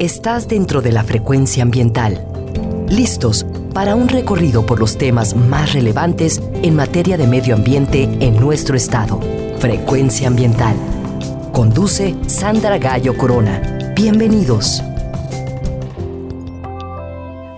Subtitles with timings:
[0.00, 2.26] Estás dentro de la frecuencia ambiental.
[2.88, 8.34] Listos para un recorrido por los temas más relevantes en materia de medio ambiente en
[8.40, 9.20] nuestro estado.
[9.60, 10.74] Frecuencia ambiental.
[11.52, 13.92] Conduce Sandra Gallo Corona.
[13.94, 14.82] Bienvenidos.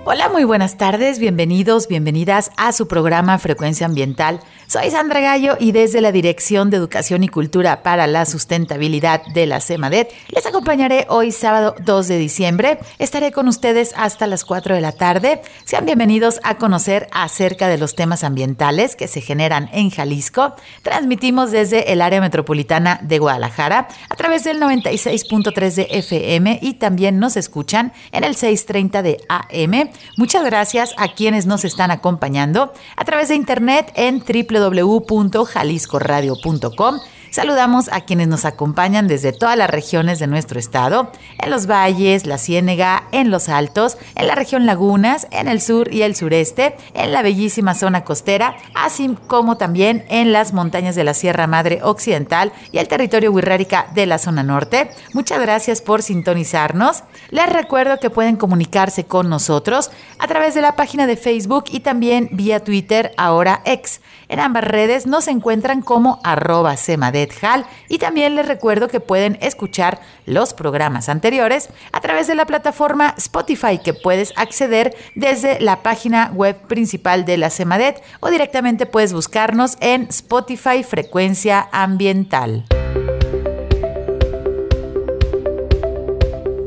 [0.05, 5.71] Hola, muy buenas tardes, bienvenidos, bienvenidas a su programa Frecuencia Ambiental soy Sandra Gallo y
[5.71, 11.07] desde la Dirección de Educación y Cultura para la Sustentabilidad de la CEMADET les acompañaré
[11.09, 12.81] hoy sábado 2 de diciembre.
[12.99, 15.41] Estaré con ustedes hasta las 4 de la tarde.
[15.65, 20.57] Sean bienvenidos a conocer acerca de los temas ambientales que se generan en Jalisco.
[20.83, 27.21] Transmitimos desde el área metropolitana de Guadalajara a través del 96.3 de FM y también
[27.21, 29.91] nos escuchan en el 630 de AM.
[30.17, 37.01] Muchas gracias a quienes nos están acompañando a través de internet en www www.jaliscoradio.com
[37.37, 42.25] Saludamos a quienes nos acompañan desde todas las regiones de nuestro estado, en los valles,
[42.25, 46.77] la ciénega, en los altos, en la región lagunas, en el sur y el sureste,
[46.95, 51.81] en la bellísima zona costera, así como también en las montañas de la Sierra Madre
[51.83, 54.89] Occidental y el territorio wixárika de la zona norte.
[55.13, 57.05] Muchas gracias por sintonizarnos.
[57.29, 61.81] Les recuerdo que pueden comunicarse con nosotros a través de la página de Facebook y
[61.81, 64.01] también vía Twitter, ahora ex.
[64.29, 70.01] En ambas redes nos encuentran como arroba semadethal y también les recuerdo que pueden escuchar
[70.25, 76.31] los programas anteriores a través de la plataforma Spotify que puedes acceder desde la página
[76.35, 82.65] web principal de la Semadet o directamente puedes buscarnos en Spotify Frecuencia Ambiental.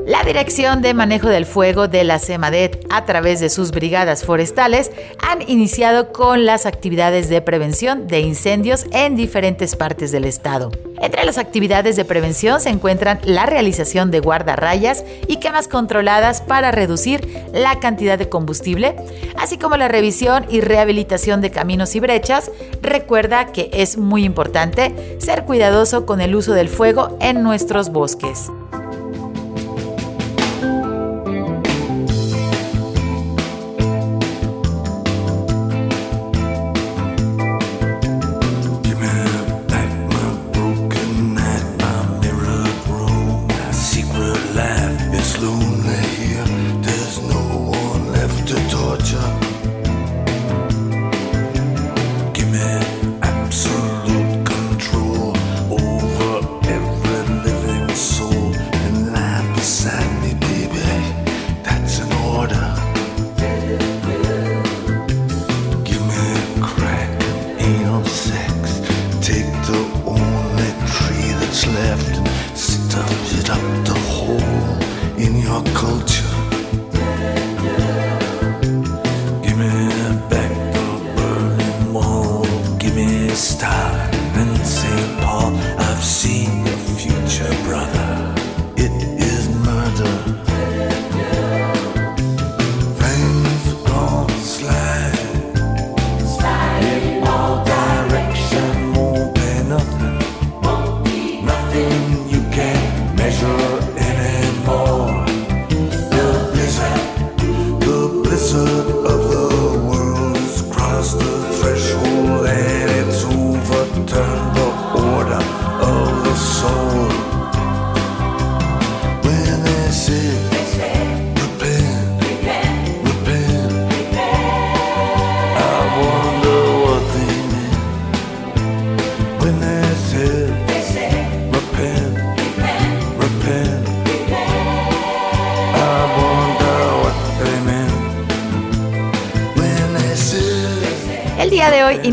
[0.08, 4.90] La Dirección de Manejo del Fuego de la CEMADET, a través de sus brigadas forestales,
[5.20, 10.72] han iniciado con las actividades de prevención de incendios en diferentes partes del estado.
[11.02, 16.72] Entre las actividades de prevención se encuentran la realización de guardarrayas y quemas controladas para
[16.72, 18.96] reducir la cantidad de combustible,
[19.38, 22.50] así como la revisión y rehabilitación de caminos y brechas.
[22.82, 28.50] Recuerda que es muy importante ser cuidadoso con el uso del fuego en nuestros bosques.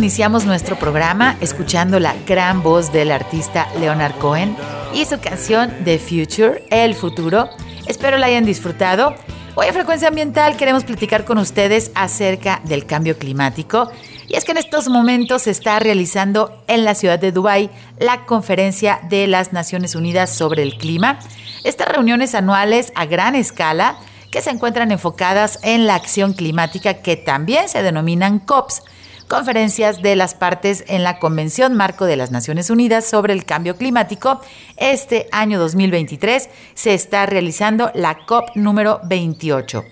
[0.05, 4.55] Iniciamos nuestro programa escuchando la gran voz del artista Leonard Cohen
[4.93, 7.49] y su canción The Future, El Futuro.
[7.87, 9.15] Espero la hayan disfrutado.
[9.55, 13.91] Hoy en Frecuencia Ambiental queremos platicar con ustedes acerca del cambio climático.
[14.29, 18.27] Y es que en estos momentos se está realizando en la ciudad de Dubái la
[18.27, 21.19] conferencia de las Naciones Unidas sobre el clima.
[21.65, 23.97] Estas reuniones anuales a gran escala
[24.31, 28.83] que se encuentran enfocadas en la acción climática que también se denominan COPs
[29.29, 33.77] conferencias de las partes en la Convención Marco de las Naciones Unidas sobre el Cambio
[33.77, 34.41] Climático.
[34.77, 39.85] Este año 2023 se está realizando la COP número 28.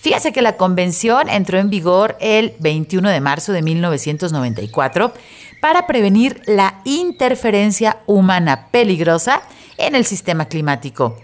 [0.00, 5.12] Fíjese que la convención entró en vigor el 21 de marzo de 1994
[5.60, 9.42] para prevenir la interferencia humana peligrosa
[9.78, 11.16] en el sistema climático.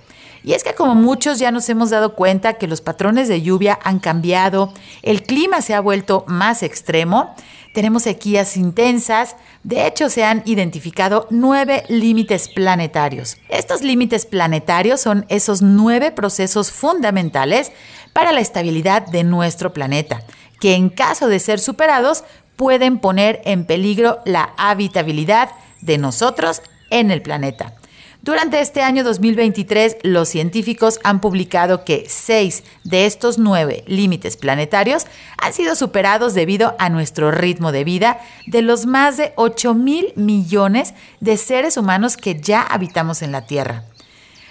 [0.45, 3.79] Y es que como muchos ya nos hemos dado cuenta que los patrones de lluvia
[3.83, 7.35] han cambiado, el clima se ha vuelto más extremo,
[7.75, 13.37] tenemos sequías intensas, de hecho se han identificado nueve límites planetarios.
[13.49, 17.71] Estos límites planetarios son esos nueve procesos fundamentales
[18.13, 20.23] para la estabilidad de nuestro planeta,
[20.61, 22.25] que en caso de ser superados
[22.57, 25.51] pueden poner en peligro la habitabilidad
[25.81, 27.78] de nosotros en el planeta.
[28.29, 35.07] Durante este año 2023, los científicos han publicado que seis de estos nueve límites planetarios
[35.39, 40.13] han sido superados debido a nuestro ritmo de vida de los más de 8 mil
[40.15, 43.85] millones de seres humanos que ya habitamos en la Tierra.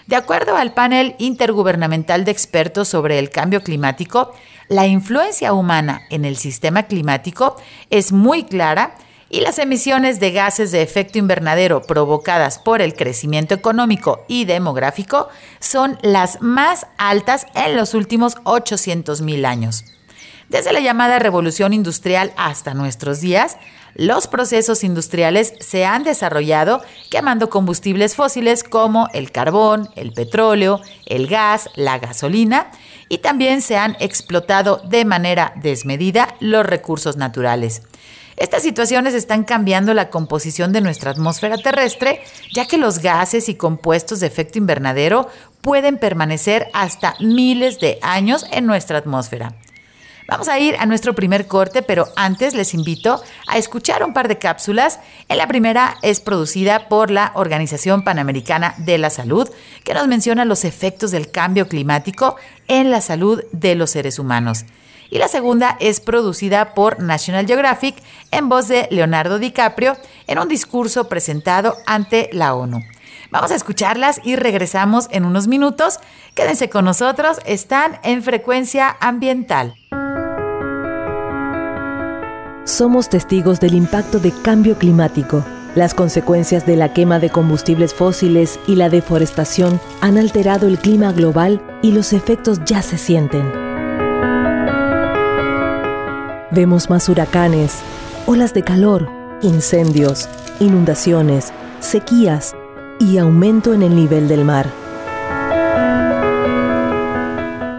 [0.08, 4.34] De acuerdo al panel intergubernamental de expertos sobre el cambio climático,
[4.70, 7.58] la influencia humana en el sistema climático
[7.92, 8.96] es muy clara
[9.30, 15.28] y las emisiones de gases de efecto invernadero provocadas por el crecimiento económico y demográfico
[15.60, 19.86] son las más altas en los últimos 800 mil años.
[20.50, 23.58] Desde la llamada revolución industrial hasta nuestros días,
[23.96, 31.28] los procesos industriales se han desarrollado quemando combustibles fósiles como el carbón, el petróleo, el
[31.28, 32.72] gas, la gasolina
[33.10, 37.82] y también se han explotado de manera desmedida los recursos naturales.
[38.38, 42.22] Estas situaciones están cambiando la composición de nuestra atmósfera terrestre,
[42.54, 45.28] ya que los gases y compuestos de efecto invernadero
[45.62, 49.56] pueden permanecer hasta miles de años en nuestra atmósfera.
[50.28, 54.28] Vamos a ir a nuestro primer corte, pero antes les invito a escuchar un par
[54.28, 55.00] de cápsulas.
[55.30, 59.50] En la primera es producida por la Organización Panamericana de la Salud,
[59.84, 62.36] que nos menciona los efectos del cambio climático
[62.68, 64.66] en la salud de los seres humanos.
[65.10, 67.96] Y la segunda es producida por National Geographic
[68.32, 69.98] en voz de Leonardo DiCaprio
[70.28, 72.80] en un discurso presentado ante la ONU.
[73.32, 76.00] Vamos a escucharlas y regresamos en unos minutos.
[76.36, 79.76] Quédense con nosotros, están en frecuencia ambiental
[82.68, 85.44] somos testigos del impacto de cambio climático.
[85.76, 91.12] Las consecuencias de la quema de combustibles fósiles y la deforestación han alterado el clima
[91.12, 93.67] global y los efectos ya se sienten.
[96.50, 97.80] Vemos más huracanes,
[98.26, 99.10] olas de calor,
[99.42, 100.30] incendios,
[100.62, 101.52] inundaciones,
[101.82, 102.56] sequías
[103.00, 104.66] y aumento en el nivel del mar.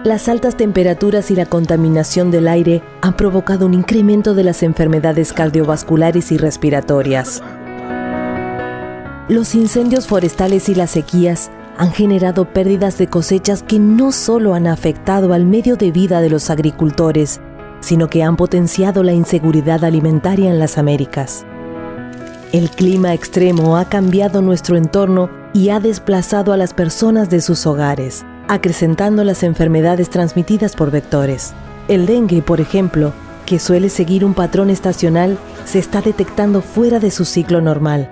[0.05, 5.33] Las altas temperaturas y la contaminación del aire han provocado un incremento de las enfermedades
[5.33, 7.43] cardiovasculares y respiratorias.
[9.31, 14.67] Los incendios forestales y las sequías han generado pérdidas de cosechas que no solo han
[14.67, 17.41] afectado al medio de vida de los agricultores,
[17.80, 21.44] sino que han potenciado la inseguridad alimentaria en las Américas.
[22.52, 27.66] El clima extremo ha cambiado nuestro entorno y ha desplazado a las personas de sus
[27.66, 31.52] hogares acrecentando las enfermedades transmitidas por vectores.
[31.87, 33.12] El dengue, por ejemplo,
[33.47, 38.11] que suele seguir un patrón estacional, se está detectando fuera de su ciclo normal.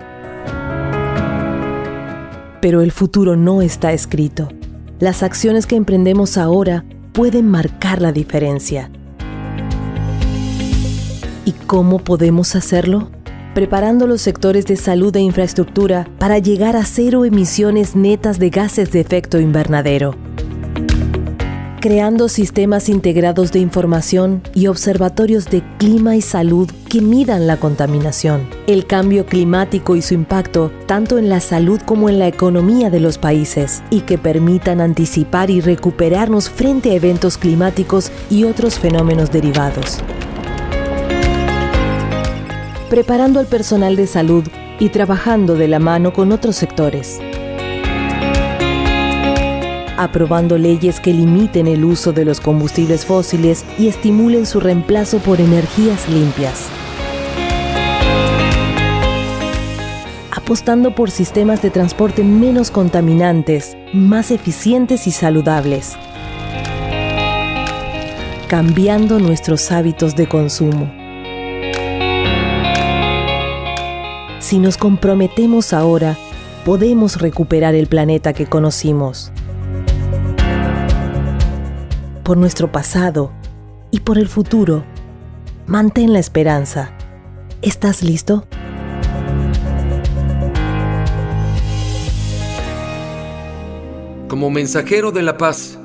[2.61, 4.49] Pero el futuro no está escrito.
[4.99, 8.91] Las acciones que emprendemos ahora pueden marcar la diferencia.
[11.47, 13.09] ¿Y cómo podemos hacerlo?
[13.55, 18.91] Preparando los sectores de salud e infraestructura para llegar a cero emisiones netas de gases
[18.91, 20.15] de efecto invernadero
[21.87, 28.49] creando sistemas integrados de información y observatorios de clima y salud que midan la contaminación,
[28.67, 32.99] el cambio climático y su impacto tanto en la salud como en la economía de
[32.99, 39.31] los países y que permitan anticipar y recuperarnos frente a eventos climáticos y otros fenómenos
[39.31, 40.03] derivados.
[42.89, 44.45] Preparando al personal de salud
[44.79, 47.21] y trabajando de la mano con otros sectores
[49.97, 55.41] aprobando leyes que limiten el uso de los combustibles fósiles y estimulen su reemplazo por
[55.41, 56.67] energías limpias.
[60.31, 65.97] Apostando por sistemas de transporte menos contaminantes, más eficientes y saludables.
[68.49, 70.96] Cambiando nuestros hábitos de consumo.
[74.47, 76.17] Si nos comprometemos ahora,
[76.65, 79.33] podemos recuperar el planeta que conocimos
[82.23, 83.33] por nuestro pasado
[83.91, 84.85] y por el futuro.
[85.67, 86.97] Mantén la esperanza.
[87.61, 88.47] ¿Estás listo?
[94.29, 95.77] Como mensajero de la paz,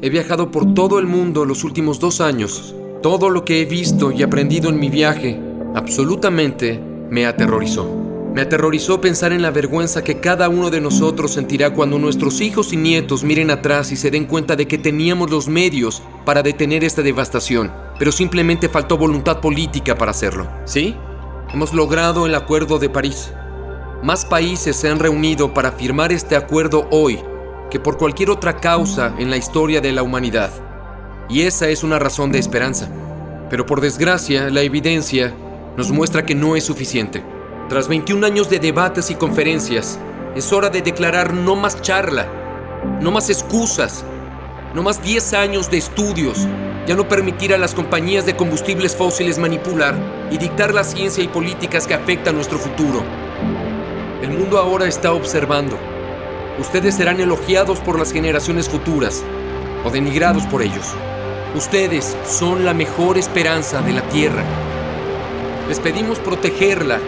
[0.00, 2.74] he viajado por todo el mundo los últimos dos años.
[3.02, 5.38] Todo lo que he visto y aprendido en mi viaje
[5.74, 7.97] absolutamente me aterrorizó.
[8.34, 12.72] Me aterrorizó pensar en la vergüenza que cada uno de nosotros sentirá cuando nuestros hijos
[12.72, 16.84] y nietos miren atrás y se den cuenta de que teníamos los medios para detener
[16.84, 20.48] esta devastación, pero simplemente faltó voluntad política para hacerlo.
[20.66, 20.94] ¿Sí?
[21.52, 23.32] Hemos logrado el Acuerdo de París.
[24.02, 27.18] Más países se han reunido para firmar este acuerdo hoy
[27.70, 30.50] que por cualquier otra causa en la historia de la humanidad.
[31.28, 32.88] Y esa es una razón de esperanza.
[33.50, 35.34] Pero por desgracia, la evidencia
[35.76, 37.22] nos muestra que no es suficiente.
[37.68, 39.98] Tras 21 años de debates y conferencias,
[40.34, 42.26] es hora de declarar no más charla,
[43.02, 44.06] no más excusas,
[44.72, 46.48] no más 10 años de estudios,
[46.86, 49.94] ya no permitir a las compañías de combustibles fósiles manipular
[50.30, 53.02] y dictar la ciencia y políticas que afectan nuestro futuro.
[54.22, 55.76] El mundo ahora está observando.
[56.58, 59.22] Ustedes serán elogiados por las generaciones futuras
[59.84, 60.94] o denigrados por ellos.
[61.54, 64.42] Ustedes son la mejor esperanza de la Tierra.
[65.68, 66.98] Les pedimos protegerla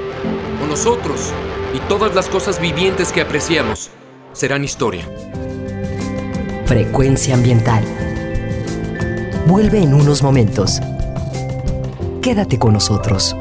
[0.71, 1.33] nosotros
[1.75, 3.91] y todas las cosas vivientes que apreciamos
[4.33, 5.05] serán historia.
[6.65, 7.85] Frecuencia ambiental.
[9.49, 10.81] Vuelve en unos momentos.
[12.23, 13.37] Quédate con nosotros.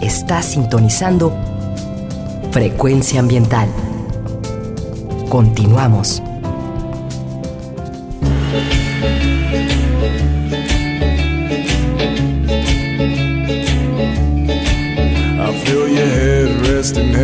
[0.00, 1.36] Estás sintonizando
[2.52, 3.68] Frecuencia ambiental.
[5.28, 6.22] Continuamos.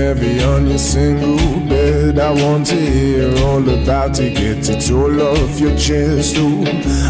[0.02, 2.18] Heavy on your single bed.
[2.18, 4.35] I want to hear all about it.
[4.35, 6.37] Get it all off your chest.
[6.38, 6.64] Ooh,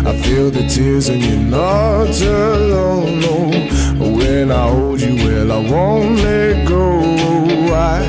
[0.06, 3.20] I feel the tears and you're not alone.
[3.20, 7.00] No, when I hold you, well, I won't let go.
[7.70, 8.04] Why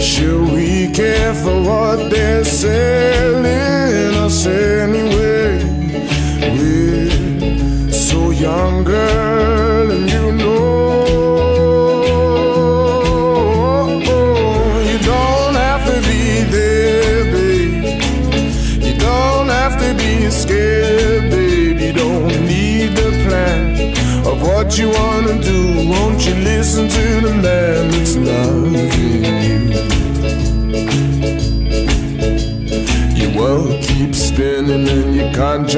[0.00, 3.11] should we care for what they're selling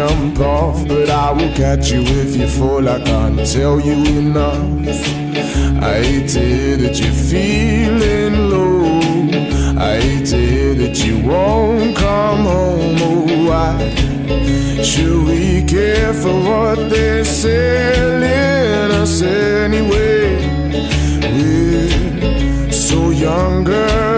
[0.09, 0.87] jump off.
[0.87, 2.89] But I will catch you if you fall.
[2.89, 4.99] I can't tell you enough.
[5.83, 9.01] I hate to hear that you're feeling low.
[9.79, 12.97] I hate to hear that you won't come home.
[13.09, 13.75] Oh, why
[14.83, 20.25] should we care for what they're selling us anyway?
[21.35, 24.14] We're so young, girl,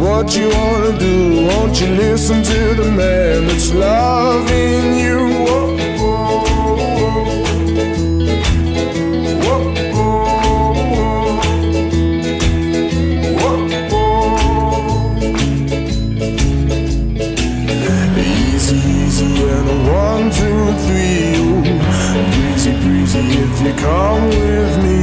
[0.00, 1.46] what you wanna do.
[1.46, 5.18] Won't you listen to the man that's loving you?
[5.46, 6.44] Whoa, whoa,
[6.84, 7.50] whoa.
[13.40, 13.58] Whoa,
[13.90, 14.20] whoa.
[18.16, 21.36] Easy, easy, and one, two, three.
[21.36, 21.62] Ooh.
[22.32, 24.99] Breezy, breezy, if you come with me.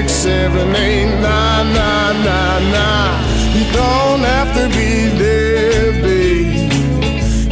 [0.00, 3.54] Six, seven, eight, nine, nine, nine, nine.
[3.54, 6.72] You don't have to be there, babe.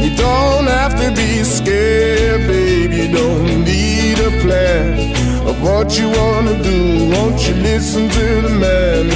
[0.01, 2.91] You don't have to be scared, babe.
[2.91, 7.09] You don't need a plan of what you wanna do.
[7.11, 9.08] Won't you listen to the man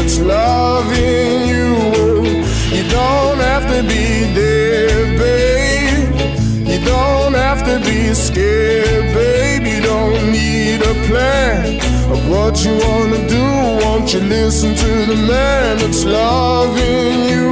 [12.29, 13.43] what you wanna do.
[13.83, 17.43] Won't you listen to the man that's loving you?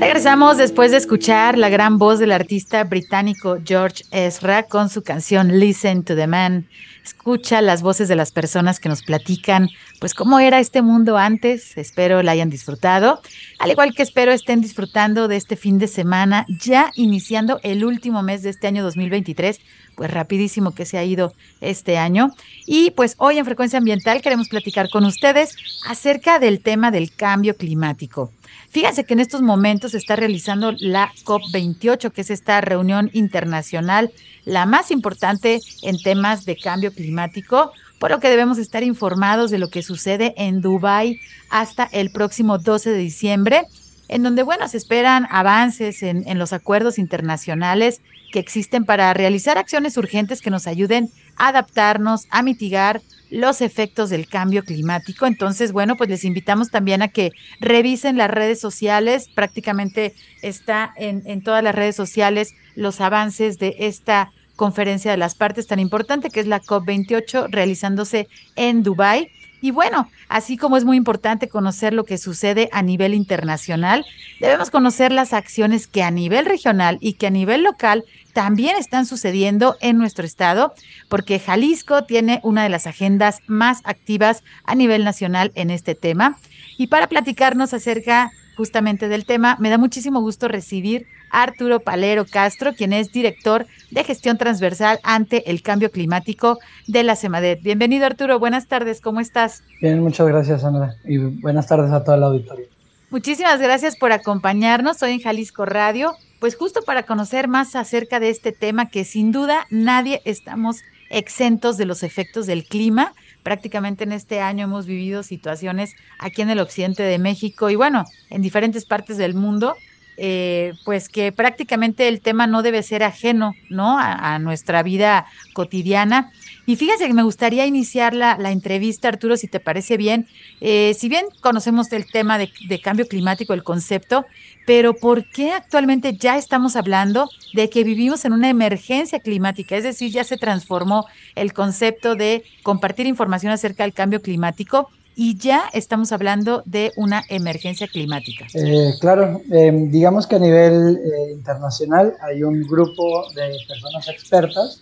[0.00, 5.58] Regresamos después de escuchar la gran voz del artista británico George Ezra con su canción
[5.58, 6.66] Listen to the Man.
[7.04, 9.68] Escucha las voces de las personas que nos platican,
[10.00, 11.76] pues cómo era este mundo antes.
[11.76, 13.20] Espero la hayan disfrutado.
[13.58, 18.22] Al igual que espero estén disfrutando de este fin de semana, ya iniciando el último
[18.22, 19.60] mes de este año 2023
[19.94, 22.30] pues rapidísimo que se ha ido este año.
[22.66, 27.56] Y pues hoy en Frecuencia Ambiental queremos platicar con ustedes acerca del tema del cambio
[27.56, 28.32] climático.
[28.74, 34.10] Fíjense que en estos momentos se está realizando la COP28, que es esta reunión internacional,
[34.44, 39.58] la más importante en temas de cambio climático, por lo que debemos estar informados de
[39.58, 43.62] lo que sucede en Dubái hasta el próximo 12 de diciembre,
[44.08, 48.00] en donde, bueno, se esperan avances en, en los acuerdos internacionales
[48.32, 53.02] que existen para realizar acciones urgentes que nos ayuden a adaptarnos, a mitigar
[53.34, 55.26] los efectos del cambio climático.
[55.26, 59.28] Entonces, bueno, pues les invitamos también a que revisen las redes sociales.
[59.34, 65.34] Prácticamente está en, en todas las redes sociales los avances de esta conferencia de las
[65.34, 69.32] partes tan importante que es la COP28 realizándose en Dubái.
[69.64, 74.04] Y bueno, así como es muy importante conocer lo que sucede a nivel internacional,
[74.38, 79.06] debemos conocer las acciones que a nivel regional y que a nivel local también están
[79.06, 80.74] sucediendo en nuestro estado,
[81.08, 86.36] porque Jalisco tiene una de las agendas más activas a nivel nacional en este tema.
[86.76, 92.74] Y para platicarnos acerca justamente del tema, me da muchísimo gusto recibir Arturo Palero Castro,
[92.74, 97.60] quien es director de gestión transversal ante el cambio climático de la CEMADET.
[97.60, 99.62] Bienvenido Arturo, buenas tardes, ¿cómo estás?
[99.80, 102.66] Bien, muchas gracias Sandra y buenas tardes a toda la auditoría.
[103.10, 108.30] Muchísimas gracias por acompañarnos hoy en Jalisco Radio, pues justo para conocer más acerca de
[108.30, 113.12] este tema que sin duda nadie estamos exentos de los efectos del clima.
[113.42, 118.04] Prácticamente en este año hemos vivido situaciones aquí en el occidente de México y bueno,
[118.30, 119.76] en diferentes partes del mundo
[120.16, 123.98] eh, pues que prácticamente el tema no debe ser ajeno, ¿no?
[123.98, 126.30] A, nuestra vida cotidiana.
[126.66, 130.26] Y fíjese que me gustaría iniciar la, entrevista, Arturo, si te parece bien.
[130.60, 134.24] Eh, si bien conocemos el tema de, de, cambio climático, el concepto,
[134.66, 139.76] pero ¿por qué actualmente ya estamos hablando de que vivimos en una emergencia climática?
[139.76, 145.36] Es decir, ya se transformó el concepto de compartir información acerca del cambio climático y
[145.36, 148.46] ya estamos hablando de una emergencia climática.
[148.54, 154.80] Eh, claro, em, digamos que a nivel eh, internacional hay un grupo de personas expertas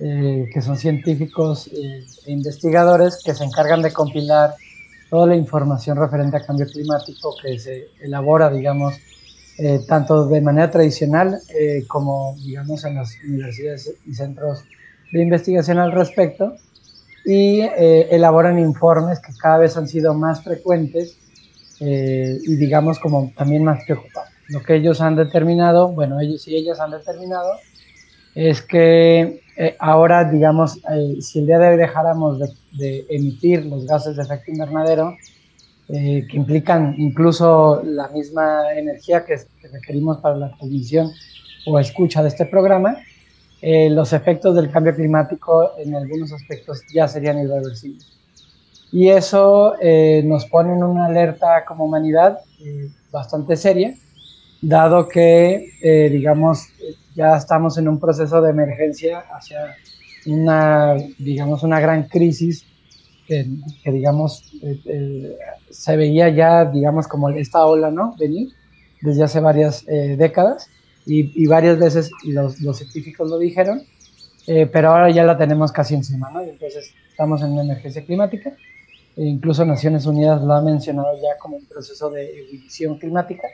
[0.00, 4.54] eh, que son científicos e investigadores que se encargan de compilar
[5.08, 8.94] toda la información referente a cambio climático que se elabora, digamos,
[9.86, 11.38] tanto de manera tradicional
[11.86, 14.64] como, digamos, en las universidades y centros
[15.12, 16.56] de investigación al respecto
[17.24, 21.16] y eh, elaboran informes que cada vez han sido más frecuentes
[21.80, 24.34] eh, y digamos como también más preocupantes.
[24.48, 27.54] Lo que ellos han determinado, bueno, ellos y ellas han determinado,
[28.34, 30.80] es que eh, ahora, digamos,
[31.20, 32.38] si el día de hoy dejáramos
[32.72, 35.16] de, emitir los gases de efecto invernadero,
[35.86, 41.12] que implican incluso la misma energía que, que requerimos para la transmisión
[41.66, 42.96] o escucha de este programa,
[43.66, 48.06] eh, los efectos del cambio climático en algunos aspectos ya serían irreversibles.
[48.92, 53.94] Y eso eh, nos pone en una alerta como humanidad eh, bastante seria,
[54.60, 55.70] dado que,
[56.12, 56.66] digamos,
[57.14, 59.76] ya estamos en un proceso de emergencia hacia
[60.26, 62.66] una, digamos, una gran crisis
[63.26, 63.46] que,
[63.82, 64.42] que digamos,
[65.70, 68.14] se veía ya, digamos, como esta ola, ¿no?
[68.18, 68.50] Venir
[69.00, 70.68] desde hace varias décadas
[71.06, 73.82] y, varias veces los, los, científicos lo dijeron,
[74.46, 76.40] eh, pero ahora ya la tenemos casi encima, ¿no?
[76.40, 78.50] entonces estamos en una emergencia climática,
[79.16, 83.48] e incluso Naciones Unidas lo ha mencionado ya como un proceso de ebullición climática,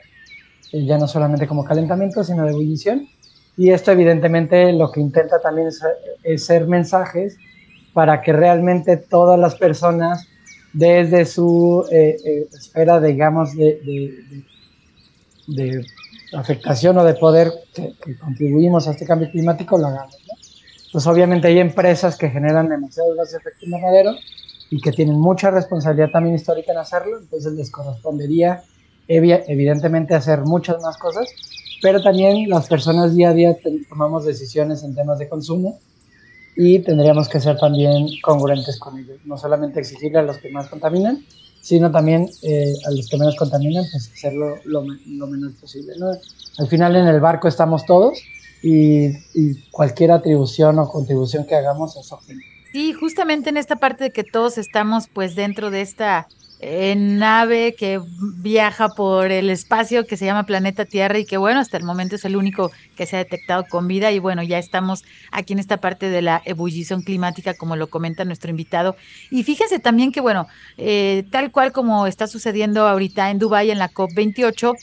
[0.71, 3.07] eh, ya no solamente como calentamiento, sino de ebullición,
[3.57, 7.37] y esto evidentemente lo que intenta también es, ser mensajes
[7.93, 10.25] para que realmente todas las personas
[10.71, 14.43] desde su eh, esfera, digamos, de, de,
[15.47, 15.85] de
[16.33, 20.17] afectación o de poder que, contribuimos a este cambio climático lo hagamos.
[20.91, 24.15] Pues obviamente hay empresas que generan demasiados gases de efecto invernadero
[24.69, 28.63] y que tienen mucha responsabilidad también histórica en hacerlo, entonces les correspondería
[29.07, 31.27] evidentemente hacer muchas más cosas,
[31.81, 33.57] pero también las personas día a día
[33.89, 35.79] tomamos decisiones en temas de consumo
[36.55, 40.69] y tendríamos que ser también congruentes con ellos, no solamente exigirle a los que más
[40.69, 41.25] contaminan,
[41.61, 45.93] sino también eh, a los que menos contaminan, pues hacerlo lo, lo menos posible.
[45.97, 46.11] ¿no?
[46.57, 48.19] Al final en el barco estamos todos
[48.61, 52.41] y, y, cualquier atribución o contribución que hagamos es óptima.
[52.71, 56.27] Sí, justamente en esta parte de que todos estamos pues dentro de esta
[56.61, 57.99] en nave que
[58.37, 62.15] viaja por el espacio que se llama planeta Tierra y que bueno, hasta el momento
[62.15, 65.59] es el único que se ha detectado con vida y bueno, ya estamos aquí en
[65.59, 68.95] esta parte de la ebullición climática como lo comenta nuestro invitado.
[69.31, 70.47] Y fíjense también que bueno,
[70.77, 74.75] eh, tal cual como está sucediendo ahorita en Dubái en la COP28,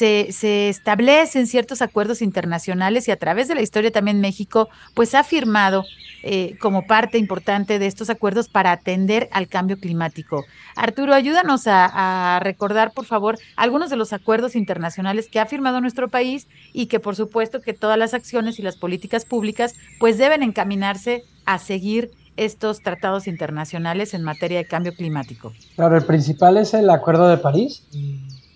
[0.00, 5.14] se, se, establecen ciertos acuerdos internacionales y a través de la historia también México pues
[5.14, 5.84] ha firmado
[6.22, 10.46] eh, como parte importante de estos acuerdos para atender al cambio climático.
[10.74, 16.08] Arturo, ayúdanos a, recordar por favor algunos de los acuerdos internacionales que ha firmado nuestro
[16.08, 20.42] país y que por supuesto que todas las acciones y las políticas públicas pues deben
[20.42, 25.52] encaminarse a seguir estos tratados internacionales en materia de cambio climático.
[25.76, 27.84] Claro, el principal es el Acuerdo de París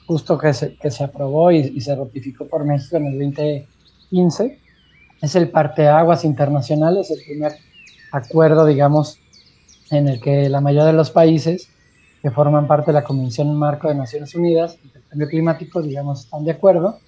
[0.06, 4.58] justo que se, que se aprobó y, se ratificó por México en el 2015.
[5.22, 7.52] Es el parteaguas internacional, es el primer
[8.12, 9.18] acuerdo, digamos,
[9.90, 11.68] en el que la mayoría de los países
[12.22, 16.44] que forman parte de la Convención Marco de Naciones Unidas el cambio climático, digamos, están
[16.44, 16.98] de acuerdo.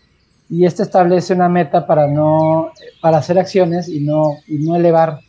[0.48, 5.20] Y este establece una meta para, no, para hacer acciones y no, y no elevar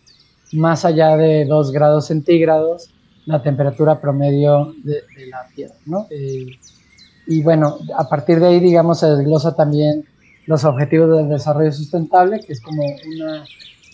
[0.53, 2.93] más allá de 2 grados centígrados
[3.25, 5.75] la temperatura promedio de, la Tierra.
[5.85, 6.07] ¿no?
[6.09, 6.47] Eh,
[7.27, 10.05] y bueno, a partir de ahí, digamos, se desglosa también
[10.45, 13.45] los objetivos del desarrollo sustentable, que es como una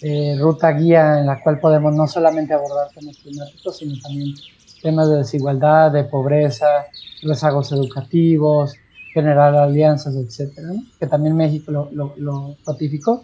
[0.01, 4.35] eh, ruta guía en la cual podemos no solamente abordar temas climáticos, sino también
[4.81, 6.85] temas de desigualdad, de pobreza,
[7.23, 8.75] rezagos educativos,
[9.13, 10.69] generar alianzas, etcétera,
[10.99, 13.23] que también México lo, lo, ratificó.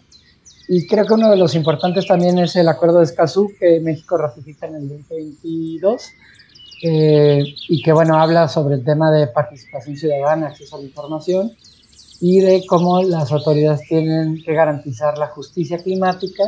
[0.67, 4.17] Y creo que uno de los importantes también es el acuerdo de Escazú, que México
[4.17, 6.09] ratifica en el 2022,
[6.81, 11.51] eh, y que bueno, habla sobre el tema de participación ciudadana, acceso a la información
[12.21, 16.43] y de cómo las autoridades tienen que garantizar la justicia climática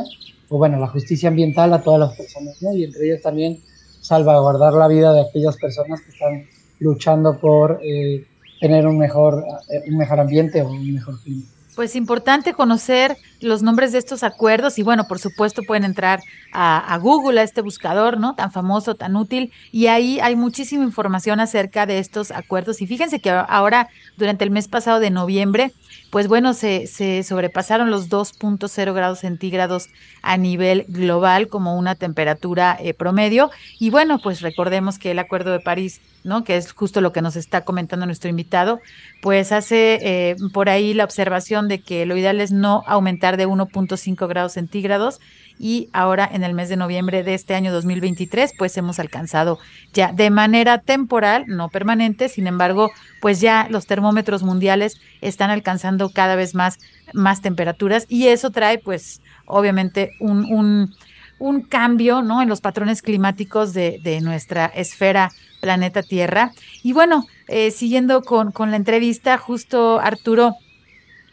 [0.48, 2.72] o bueno, la justicia ambiental a todas las personas, ¿no?
[2.74, 3.60] Y entre ellas también
[4.00, 6.46] salvaguardar la vida de aquellas personas que están
[6.80, 8.26] luchando por, eh,
[8.60, 9.44] tener un mejor,
[9.88, 11.42] un mejor ambiente o un mejor clima.
[11.74, 16.20] Pues importante conocer los nombres de estos acuerdos y bueno, por supuesto pueden entrar
[16.52, 18.34] a, Google, a este buscador, ¿no?
[18.34, 23.20] Tan famoso, tan útil y ahí hay muchísima información acerca de estos acuerdos y fíjense
[23.20, 25.72] que ahora durante el mes pasado de noviembre
[26.12, 26.86] pues bueno, se,
[27.22, 29.88] sobrepasaron los 2.0 grados centígrados
[30.20, 33.50] a nivel global como una temperatura eh, promedio.
[33.78, 36.44] Y bueno, pues recordemos que el Acuerdo de París, ¿no?
[36.44, 38.78] Que es justo lo que nos está comentando nuestro invitado,
[39.22, 43.46] pues hace eh, por ahí la observación de que lo ideal es no aumentar de
[43.46, 45.20] 1.5 grados centígrados
[45.58, 49.58] y ahora en el mes de noviembre de este año 2023 pues hemos alcanzado
[49.92, 52.90] ya de manera temporal, no permanente, sin embargo
[53.20, 56.78] pues ya los termómetros mundiales están alcanzando cada vez más,
[57.12, 60.92] más temperaturas y eso trae pues obviamente un,
[61.38, 62.40] un, cambio ¿no?
[62.40, 66.52] en los patrones climáticos de, de nuestra esfera planeta Tierra.
[66.82, 70.56] Y bueno, eh, siguiendo con, con la entrevista, justo Arturo,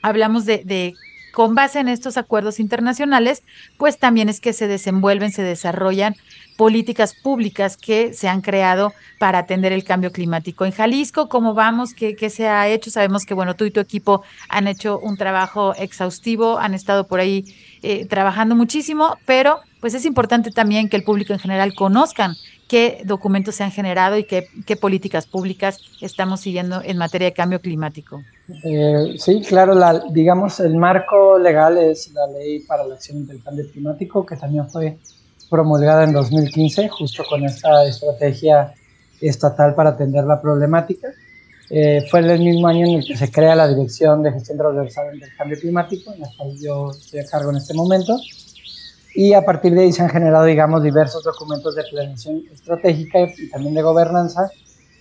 [0.02, 0.94] hablamos de
[1.34, 3.44] con base en estos acuerdos internacionales,
[3.78, 6.16] pues también es que se desenvuelven, se desarrollan
[6.58, 10.66] políticas públicas que se han creado para atender el cambio climático.
[10.66, 11.94] En Jalisco, ¿cómo vamos?
[11.94, 12.92] ¿Qué, se ha hecho?
[12.92, 17.22] Sabemos que, bueno, tú y tu equipo han hecho un trabajo exhaustivo, han estado por
[17.22, 17.46] ahí
[17.82, 22.36] eh, trabajando muchísimo, pero pues es importante también que el público en general conozcan
[22.68, 27.34] qué documentos se han generado y qué, qué políticas públicas estamos siguiendo en materia de
[27.34, 28.22] cambio climático.
[28.64, 33.44] Eh, sí, claro, la, digamos, el marco legal es la Ley para la Acción del
[33.44, 34.98] Cambio Climático, que también fue
[35.50, 38.74] promulgada en 2015, justo con esta estrategia
[39.22, 41.10] estatal para atender la problemática.
[41.70, 45.20] Eh, fue el mismo año en el que se crea la Dirección de Gestión Transversal
[45.20, 48.18] del Cambio Climático, en la cual yo estoy a cargo en este momento
[49.14, 53.50] y a partir de ahí se han generado, digamos, diversos documentos de planeación estratégica y
[53.50, 54.50] también de gobernanza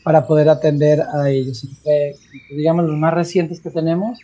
[0.03, 1.67] para poder atender a ellos.
[2.51, 4.19] digamos, los más recientes que tenemos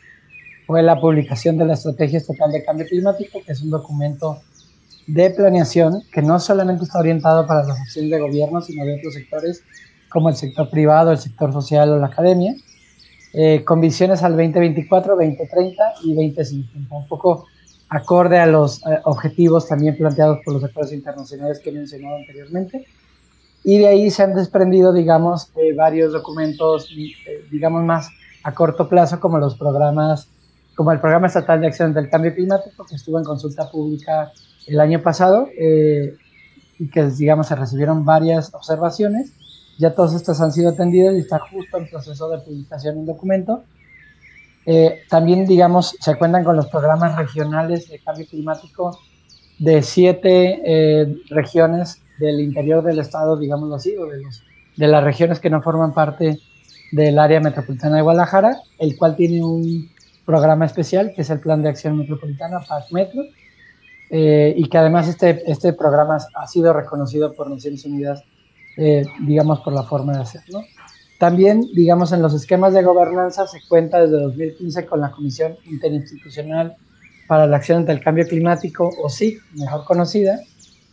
[0.66, 4.40] fue la publicación de la Estrategia Estatal de Cambio Climático, que es un documento
[5.06, 9.14] de planeación que no solamente está orientado para las acciones de gobierno, sino de otros
[9.14, 9.62] sectores
[10.08, 12.54] como el sector privado, el sector social o la academia,
[13.32, 16.94] eh, con visiones al 2024, 2030 y 2050.
[16.94, 17.46] Un poco
[17.88, 22.86] acorde a los eh, objetivos también planteados por los acuerdos internacionales que he mencionado anteriormente.
[23.64, 28.10] Y de ahí se han desprendido, digamos, eh, varios documentos, eh, digamos, más
[28.42, 30.28] a corto plazo, como los programas,
[30.76, 34.32] como el Programa Estatal de Acción del Cambio Climático, que estuvo en consulta pública
[34.66, 39.32] el año pasado y que, digamos, se recibieron varias observaciones.
[39.78, 43.62] Ya todas estas han sido atendidas y está justo en proceso de publicación un documento
[44.66, 48.98] eh, también, digamos, se cuentan con los programas regionales de cambio climático
[49.58, 55.50] de siete eh, regiones del interior del estado, digámoslo así, o de, las regiones que
[55.50, 56.38] no forman parte
[56.92, 59.90] del área metropolitana de Guadalajara, el cual tiene un
[60.24, 63.22] programa especial que es el Plan de Acción Metropolitana, PAC Metro,
[64.10, 68.22] eh, y que además este, este programa ha sido reconocido por Naciones Unidas,
[69.20, 70.64] digamos, por la forma de hacerlo.
[71.18, 76.76] También, digamos, en los esquemas de gobernanza se cuenta desde 2015 con la Comisión Interinstitucional
[77.26, 80.40] para la Acción ante el Cambio Climático, o SIC, mejor conocida,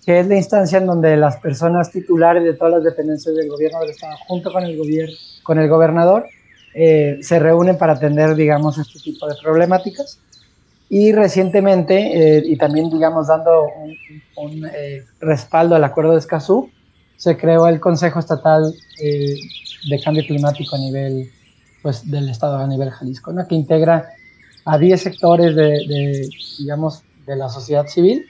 [0.06, 3.80] que es la instancia en donde las personas titulares de todas las dependencias del gobierno
[3.82, 6.26] del Estado, junto con el, gobierno, con el gobernador,
[6.74, 10.20] eh, se reúnen para atender, digamos, este tipo de problemáticas.
[10.90, 13.68] Y recientemente, eh, y también, digamos, dando
[14.36, 16.70] un, eh, respaldo al acuerdo de Escazú,
[17.16, 19.36] se creó el Consejo Estatal eh,
[19.90, 21.30] de Cambio Climático a nivel
[21.82, 23.48] pues, del Estado, a nivel Jalisco, ¿no?
[23.48, 24.10] que integra
[24.66, 28.26] a 10 sectores de, digamos, de la sociedad civil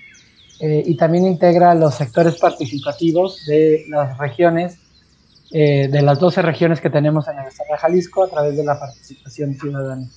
[0.61, 4.77] eh, y también integra los sectores participativos de las regiones,
[5.51, 8.63] eh, de las 12 regiones que tenemos en el Estado de Jalisco a través de
[8.63, 10.07] la participación ciudadana.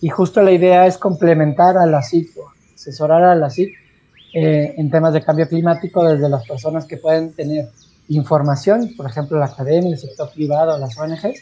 [0.00, 2.30] Y justo la idea es complementar a la CIC,
[2.74, 3.74] asesorar a la CIC
[4.32, 7.68] en temas de cambio climático desde las personas que pueden tener
[8.08, 11.40] información, por ejemplo, la academia, el sector privado, las ONGs,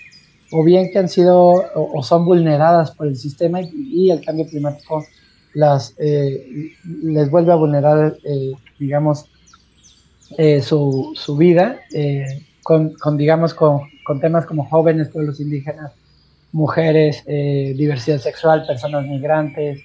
[0.53, 5.05] o bien que han sido o, son vulneradas por el sistema y, el cambio climático
[5.57, 9.25] las, eh, les vuelve a vulnerar, eh, digamos,
[10.37, 11.81] eh, su, su, vida
[12.63, 15.93] con, con, digamos, con, con, temas como jóvenes, pueblos indígenas,
[16.53, 19.81] mujeres, diversidad sexual, personas migrantes,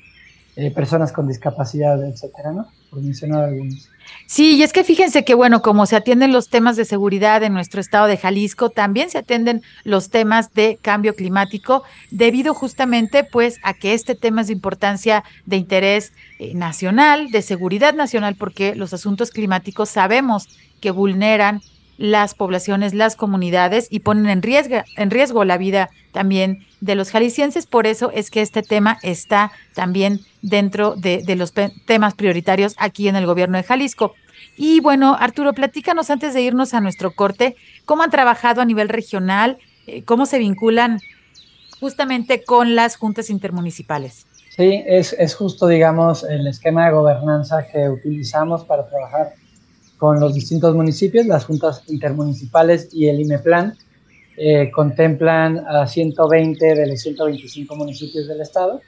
[0.76, 2.68] personas con discapacidad, etcétera, ¿no?
[2.90, 3.88] Por mencionar algunos.
[4.28, 7.54] Sí, y es que fíjense que, bueno, como se atienden los temas de seguridad en
[7.54, 13.60] nuestro estado de Jalisco, también se atienden los temas de cambio climático, debido justamente, pues,
[13.64, 18.76] a que este tema es de importancia de interés eh, nacional, de seguridad nacional, porque
[18.76, 20.48] los asuntos climáticos sabemos
[20.80, 21.62] que vulneran
[22.02, 27.12] las poblaciones, las comunidades y ponen en riesgo, en riesgo la vida también de los
[27.12, 27.68] jaliscienses.
[27.68, 31.54] Por eso es que este tema está también dentro de, de los
[31.86, 34.16] temas prioritarios aquí en el gobierno de Jalisco.
[34.58, 38.90] Y bueno, Arturo, platícanos antes de irnos a nuestro corte, cómo han trabajado a nivel
[38.90, 41.00] regional, eh, cómo se vinculan
[41.80, 44.26] justamente con las juntas intermunicipales.
[44.50, 49.34] Sí, es, es justo, digamos, el esquema de gobernanza que utilizamos para trabajar
[50.02, 53.78] con los distintos municipios, las juntas intermunicipales y el IMEPLAN
[54.36, 58.82] eh, contemplan a 120 de los 125 municipios del estado,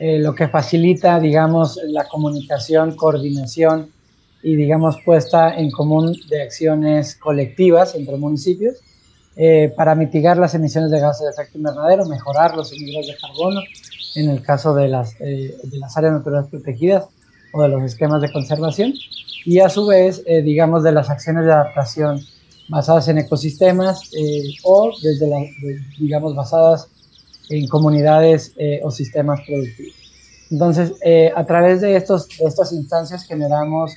[0.00, 3.92] eh, lo que facilita, digamos, la comunicación, coordinación
[4.42, 8.78] y, digamos, puesta en común de acciones colectivas entre municipios
[9.36, 13.60] eh, para mitigar las emisiones de gases de efecto invernadero, mejorar los emisiones de carbono
[14.16, 17.04] en el caso de las, de las áreas naturales protegidas
[17.52, 18.94] o de los esquemas de conservación
[19.44, 22.20] y a su vez, eh, digamos, de las acciones de adaptación
[22.68, 25.38] basadas en ecosistemas eh, o desde, la,
[25.98, 26.88] digamos, basadas
[27.48, 29.94] en comunidades eh, o sistemas productivos.
[30.50, 30.94] Entonces,
[31.36, 33.94] a través de, estos, estas instancias generamos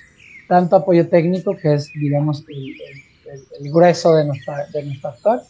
[0.48, 5.42] tanto apoyo técnico, que es, digamos, el, grueso de nuestra, de nuestra actuar,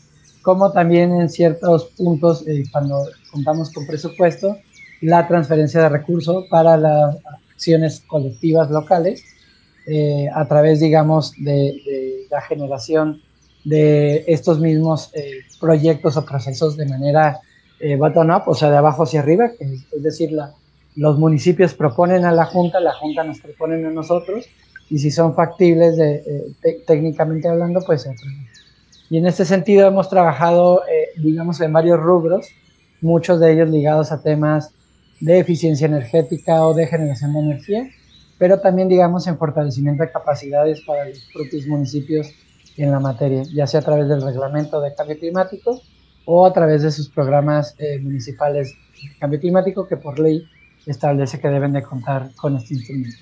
[0.42, 4.58] como también en ciertos puntos, cuando contamos con presupuesto,
[5.02, 7.18] la transferencia de recursos para las
[7.64, 9.24] acciones colectivas locales
[9.88, 13.22] eh, a través, digamos, de, la generación
[13.64, 17.40] de estos mismos eh, proyectos o procesos de manera
[17.80, 20.32] eh, bottom-up, o sea, de abajo hacia arriba, es, decir,
[20.96, 24.46] los municipios proponen a la Junta, la Junta nos propone a nosotros,
[24.90, 26.54] y si son factibles de,
[26.86, 28.06] técnicamente hablando, pues
[29.10, 30.82] Y en este sentido hemos trabajado,
[31.18, 32.48] digamos, en varios rubros,
[33.02, 34.74] muchos de ellos ligados a temas
[35.20, 37.90] de eficiencia energética o de generación de energía,
[38.38, 42.32] pero también, digamos, en fortalecimiento de capacidades para los propios municipios
[42.78, 45.82] en la materia, ya sea a través del reglamento de cambio climático
[46.26, 50.44] o a través de sus programas eh, municipales de cambio climático que por ley
[50.86, 53.18] establece que deben de contar con este instrumento.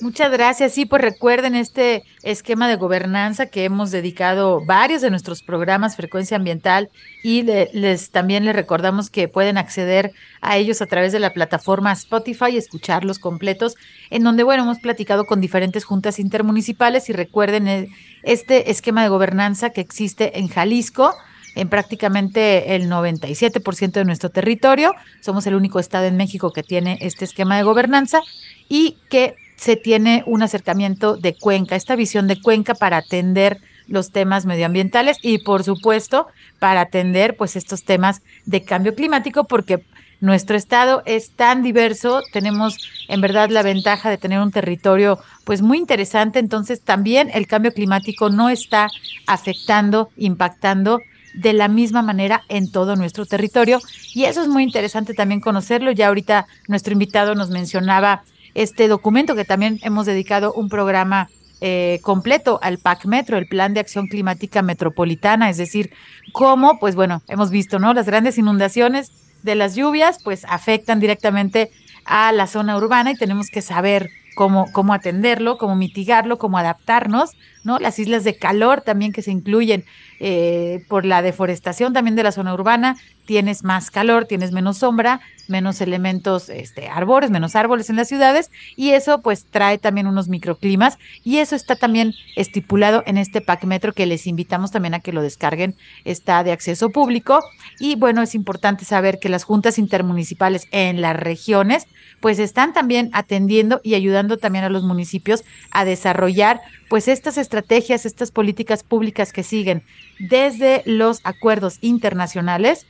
[0.00, 0.74] Muchas gracias.
[0.74, 6.36] Sí, pues recuerden este esquema de gobernanza que hemos dedicado varios de nuestros programas Frecuencia
[6.36, 6.88] Ambiental
[7.24, 11.90] y les también les recordamos que pueden acceder a ellos a través de la plataforma
[11.90, 13.74] Spotify y escucharlos completos,
[14.10, 17.88] en donde, bueno, hemos platicado con diferentes juntas intermunicipales y recuerden eh,
[18.22, 21.12] este esquema de gobernanza que existe en Jalisco
[21.56, 24.94] en prácticamente el 97% de nuestro territorio.
[25.20, 28.20] Somos el único estado en México que tiene este esquema de gobernanza
[28.68, 34.12] y que se tiene un acercamiento de Cuenca, esta visión de Cuenca para atender los
[34.12, 39.84] temas medioambientales y por supuesto para atender pues estos temas de cambio climático porque
[40.20, 42.76] nuestro estado es tan diverso, tenemos
[43.08, 47.72] en verdad la ventaja de tener un territorio pues muy interesante, entonces también el cambio
[47.72, 48.88] climático no está
[49.26, 51.00] afectando, impactando
[51.34, 53.80] de la misma manera en todo nuestro territorio.
[54.12, 58.24] Y eso es muy interesante también conocerlo, ya ahorita nuestro invitado nos mencionaba
[58.62, 61.28] este documento que también hemos dedicado un programa
[61.60, 65.92] eh, completo al PAC Metro, el Plan de Acción Climática Metropolitana, es decir,
[66.32, 67.94] cómo, pues bueno, hemos visto, ¿no?
[67.94, 69.12] Las grandes inundaciones
[69.44, 71.70] de las lluvias, pues afectan directamente
[72.04, 77.36] a la zona urbana y tenemos que saber cómo, cómo atenderlo, cómo mitigarlo, cómo adaptarnos,
[77.76, 79.84] Las islas de calor también que se incluyen
[80.20, 85.20] eh, por la deforestación también de la zona urbana, tienes más calor, tienes menos sombra,
[85.48, 90.28] menos elementos, este, árboles, menos árboles en las ciudades, y eso pues trae también unos
[90.28, 95.00] microclimas, y eso está también estipulado en este PAC Metro que les invitamos también a
[95.00, 97.40] que lo descarguen, está de acceso público,
[97.78, 101.86] y bueno, es importante saber que las juntas intermunicipales en las regiones
[102.20, 108.06] pues están también atendiendo y ayudando también a los municipios a desarrollar pues estas estrategias,
[108.06, 109.82] estas políticas públicas que siguen
[110.18, 112.86] desde los acuerdos internacionales,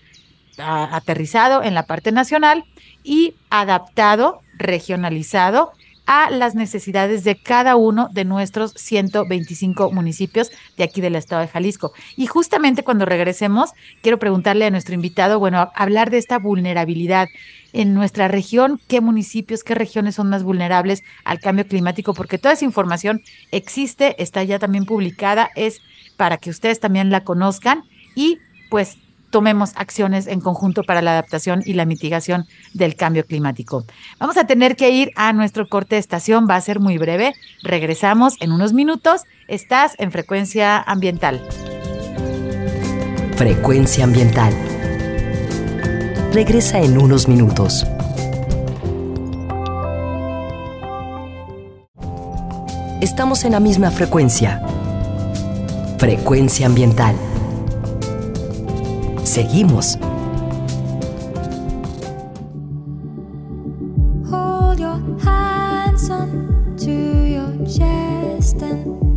[0.58, 2.64] aterrizado en la parte nacional
[3.04, 5.72] y adaptado, regionalizado
[6.08, 11.48] a las necesidades de cada uno de nuestros 125 municipios de aquí del estado de
[11.48, 11.92] Jalisco.
[12.16, 17.28] Y justamente cuando regresemos, quiero preguntarle a nuestro invitado, bueno, hablar de esta vulnerabilidad
[17.74, 22.54] en nuestra región, qué municipios, qué regiones son más vulnerables al cambio climático, porque toda
[22.54, 23.20] esa información
[23.52, 25.82] existe, está ya también publicada, es
[26.16, 28.38] para que ustedes también la conozcan y
[28.70, 28.96] pues
[29.30, 33.84] tomemos acciones en conjunto para la adaptación y la mitigación del cambio climático.
[34.18, 37.34] Vamos a tener que ir a nuestro corte de estación, va a ser muy breve.
[37.62, 39.22] Regresamos en unos minutos.
[39.48, 41.40] Estás en frecuencia ambiental.
[43.36, 44.52] Frecuencia ambiental.
[46.32, 47.86] Regresa en unos minutos.
[53.00, 54.60] Estamos en la misma frecuencia
[55.98, 57.16] Frecuencia ambiental.
[59.28, 59.98] Seguimos.
[64.30, 66.90] Hold your hands on to
[67.28, 69.07] your chest and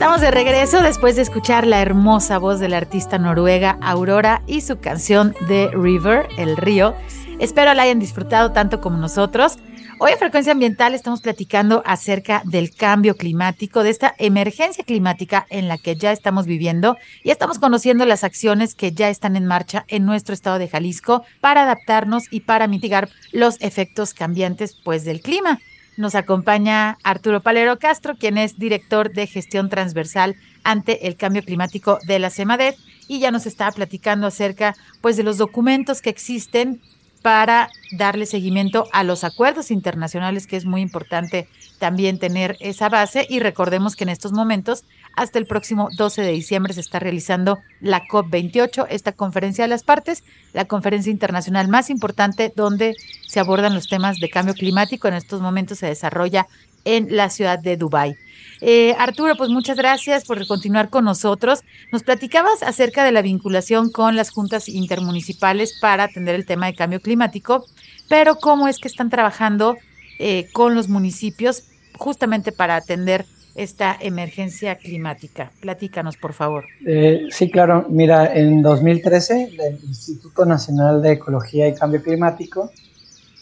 [0.00, 4.62] Estamos de regreso después de escuchar la hermosa voz de la artista noruega Aurora y
[4.62, 6.94] su canción The River, el río.
[7.38, 9.58] Espero la hayan disfrutado tanto como nosotros.
[9.98, 15.68] Hoy en Frecuencia Ambiental estamos platicando acerca del cambio climático, de esta emergencia climática en
[15.68, 19.84] la que ya estamos viviendo y estamos conociendo las acciones que ya están en marcha
[19.88, 25.20] en nuestro estado de Jalisco para adaptarnos y para mitigar los efectos cambiantes pues del
[25.20, 25.60] clima.
[25.96, 31.98] Nos acompaña Arturo Palero Castro, quien es director de gestión transversal ante el cambio climático
[32.06, 32.76] de la CEMADET
[33.08, 36.80] y ya nos está platicando acerca pues de los documentos que existen
[37.22, 43.26] para darle seguimiento a los acuerdos internacionales, que es muy importante también tener esa base.
[43.28, 44.84] Y recordemos que en estos momentos,
[45.16, 49.82] hasta el próximo 12 de diciembre, se está realizando la COP28, esta conferencia de las
[49.82, 52.96] partes, la conferencia internacional más importante donde
[53.26, 55.08] se abordan los temas de cambio climático.
[55.08, 56.46] En estos momentos se desarrolla
[56.84, 58.16] en la ciudad de Dubái.
[58.62, 61.60] Eh, Arturo, pues muchas gracias por continuar con nosotros.
[61.92, 66.74] Nos platicabas acerca de la vinculación con las juntas intermunicipales para atender el tema de
[66.74, 67.64] cambio climático,
[68.08, 69.76] pero cómo es que están trabajando
[70.18, 71.64] eh, con los municipios
[71.96, 73.26] justamente para atender
[73.62, 75.50] esta emergencia climática.
[75.60, 76.64] Platícanos, por favor.
[76.86, 77.86] Eh, sí, claro.
[77.88, 82.70] Mira, en 2013 el Instituto Nacional de Ecología y Cambio Climático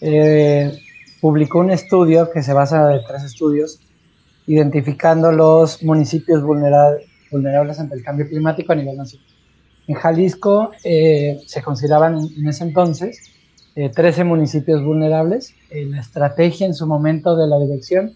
[0.00, 0.72] eh,
[1.20, 3.80] publicó un estudio que se basa en tres estudios
[4.46, 6.96] identificando los municipios vulnera-
[7.30, 9.26] vulnerables ante el cambio climático a nivel nacional.
[9.86, 13.30] En Jalisco eh, se consideraban en ese entonces
[13.74, 15.54] eh, 13 municipios vulnerables.
[15.70, 18.14] Eh, la estrategia en su momento de la dirección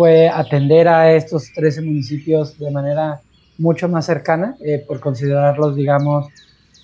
[0.00, 3.20] fue atender a estos 13 municipios de manera
[3.58, 6.26] mucho más cercana, eh, por considerarlos, digamos,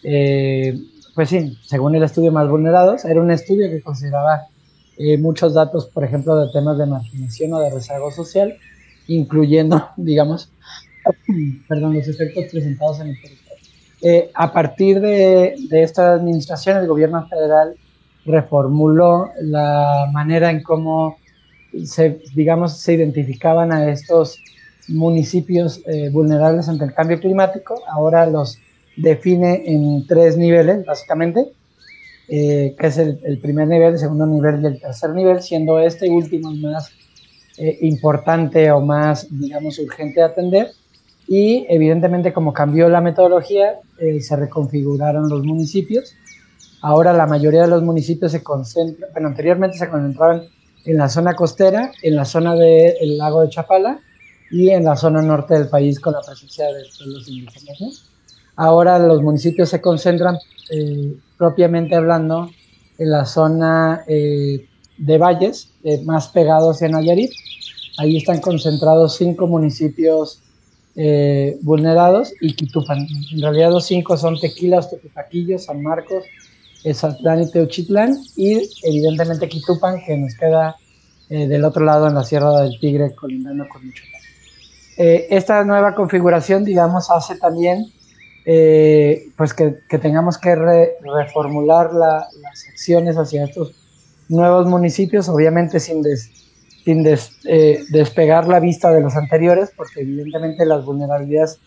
[0.02, 0.78] eh,
[1.14, 3.06] pues sí, según el estudio más vulnerados.
[3.06, 4.48] Era un estudio que consideraba
[4.98, 8.54] eh, muchos datos, por ejemplo, de temas de marginación o de rezago social,
[9.06, 10.52] incluyendo, digamos,
[11.68, 13.56] perdón, los efectos presentados en el territorio.
[14.02, 17.76] Eh, a partir de, de esta administración, el gobierno federal
[18.26, 21.16] reformuló la manera en cómo
[21.84, 24.40] se, digamos, se identificaban a estos
[24.88, 27.82] municipios eh, vulnerables ante el cambio climático.
[27.88, 28.58] Ahora los
[28.96, 31.52] define en tres niveles, básicamente,
[32.28, 36.08] eh, que es el, primer nivel, el segundo nivel y el tercer nivel, siendo este
[36.08, 36.92] último el más
[37.58, 40.70] eh, importante o más, digamos, urgente de atender.
[41.28, 43.80] Y evidentemente, como cambió la metodología,
[44.20, 46.14] se reconfiguraron los municipios.
[46.82, 50.42] Ahora la mayoría de los municipios se concentran, bueno, anteriormente se concentraban
[50.86, 54.00] en la zona costera, en la zona del lago de Chapala
[54.50, 57.80] y en la zona norte del país con la presencia de pueblos indígenas.
[57.80, 57.88] ¿no?
[58.56, 60.38] Ahora los municipios se concentran
[60.70, 62.50] eh, propiamente hablando
[62.98, 64.66] en la zona eh,
[64.98, 67.30] de valles, eh, más pegados en Nayarit.
[67.98, 70.40] Ahí están concentrados cinco municipios
[70.94, 73.06] eh, vulnerados y Quitupan.
[73.32, 76.24] En realidad los cinco son Tequila, Tepepaquillo, San Marcos,
[76.90, 80.76] Ezatlán y Teuchitlán y evidentemente Quitupan que nos queda
[81.28, 84.20] eh, del otro lado en la Sierra del Tigre colindando con Michoacán.
[84.98, 87.86] Eh, esta nueva configuración, digamos, hace también
[88.46, 93.74] eh, pues que, que, tengamos que re, reformular la, las acciones hacia estos
[94.28, 96.30] nuevos municipios, obviamente sin, des,
[96.84, 101.58] sin des, eh, despegar la vista de los anteriores, porque evidentemente las vulnerabilidades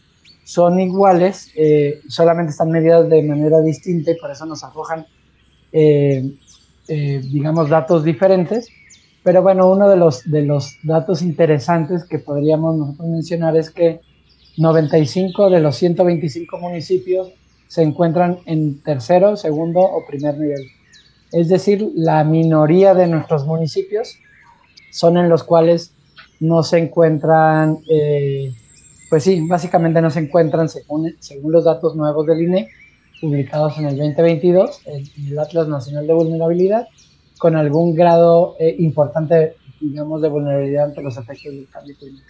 [0.49, 5.05] son iguales, eh, solamente están medidas de manera distinta y por eso nos arrojan,
[5.71, 6.31] eh,
[6.87, 8.67] digamos, datos diferentes.
[9.21, 13.99] Pero bueno, uno de los, de los datos interesantes que podríamos mencionar es que
[14.57, 17.31] 95 de los 125 municipios
[17.67, 20.65] se encuentran en tercero, segundo o primer nivel.
[21.31, 24.17] Es decir, la minoría de nuestros municipios
[24.89, 25.93] son en los cuales
[26.39, 28.51] no se encuentran, eh,
[29.09, 32.69] pues sí, básicamente no se encuentran según, según los datos nuevos del INE,
[33.19, 36.87] publicados en el 2022, en el Atlas Nacional de Vulnerabilidad,
[37.37, 42.29] con algún grado eh, importante, digamos, de vulnerabilidad ante los efectos del cambio climático.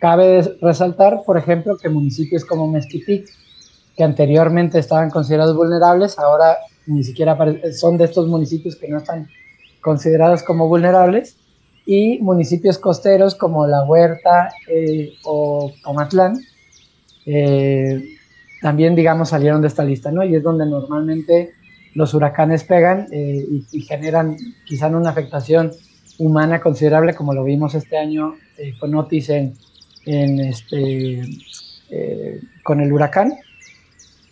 [0.00, 3.28] Cabe resaltar, por ejemplo, que municipios como Mezquitic,
[3.96, 7.38] que anteriormente estaban considerados vulnerables, ahora ni siquiera
[7.72, 9.28] son de estos municipios que no están
[9.80, 11.36] considerados como vulnerables,
[11.86, 16.40] y municipios costeros como La Huerta eh, o Comatlán,
[17.26, 18.02] eh,
[18.60, 20.22] también, digamos, salieron de esta lista, ¿no?
[20.22, 21.52] Y es donde normalmente
[21.94, 25.72] los huracanes pegan eh, y, generan quizá una afectación
[26.18, 28.36] humana considerable, como lo vimos este año
[28.78, 29.54] con Otis en,
[30.06, 31.22] en este,
[32.62, 33.32] con el huracán,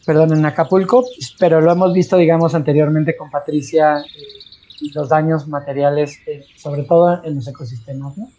[0.06, 1.04] perdón, en Acapulco,
[1.38, 4.04] pero lo hemos visto, digamos, anteriormente con Patricia
[4.80, 8.32] y los daños materiales, eh, sobre todo en los ecosistemas, ¿no?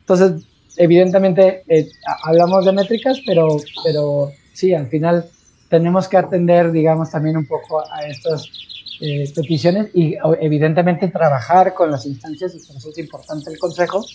[0.00, 0.42] Entonces,
[0.76, 5.32] evidentemente, eh, ha- hablamos de métricas, pero, pero sí, al final
[5.68, 8.52] tenemos que atender, digamos, también un poco a estas
[9.00, 14.12] eh, peticiones y evidentemente trabajar con las instancias, y por eso es importante el Consejo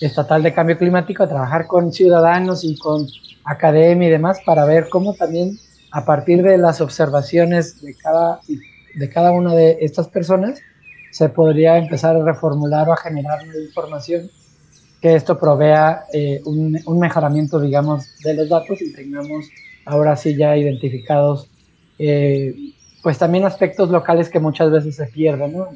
[0.00, 5.14] Estatal de Cambio Climático, trabajar con ciudadanos y con academia y demás para ver cómo
[5.16, 8.42] también a partir de las observaciones de cada,
[8.92, 10.64] de cada una de estas personas
[11.10, 14.30] se podría empezar a reformular o a generar nueva información
[15.00, 19.46] que esto provea eh, un, un mejoramiento, digamos, de los datos y tengamos
[19.84, 21.48] ahora sí ya identificados,
[21.98, 22.54] eh,
[23.02, 25.68] pues también aspectos locales que muchas veces se pierden, ¿no?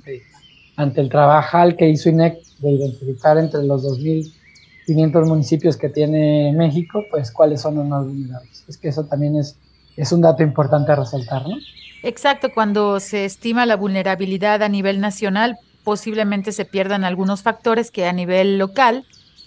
[0.77, 7.03] Ante, el trabajo que hizo INEC de identificar entre los 2.500 municipios que tiene México,
[7.11, 8.65] pues cuáles son los más vulnerables.
[8.69, 9.57] Es que eso también es,
[9.97, 11.57] es un dato importante a resaltar, ¿no?
[12.07, 18.07] Exacto, cuando se estima la vulnerabilidad a nivel nacional, posiblemente se pierdan algunos factores que
[18.07, 19.07] a nivel local,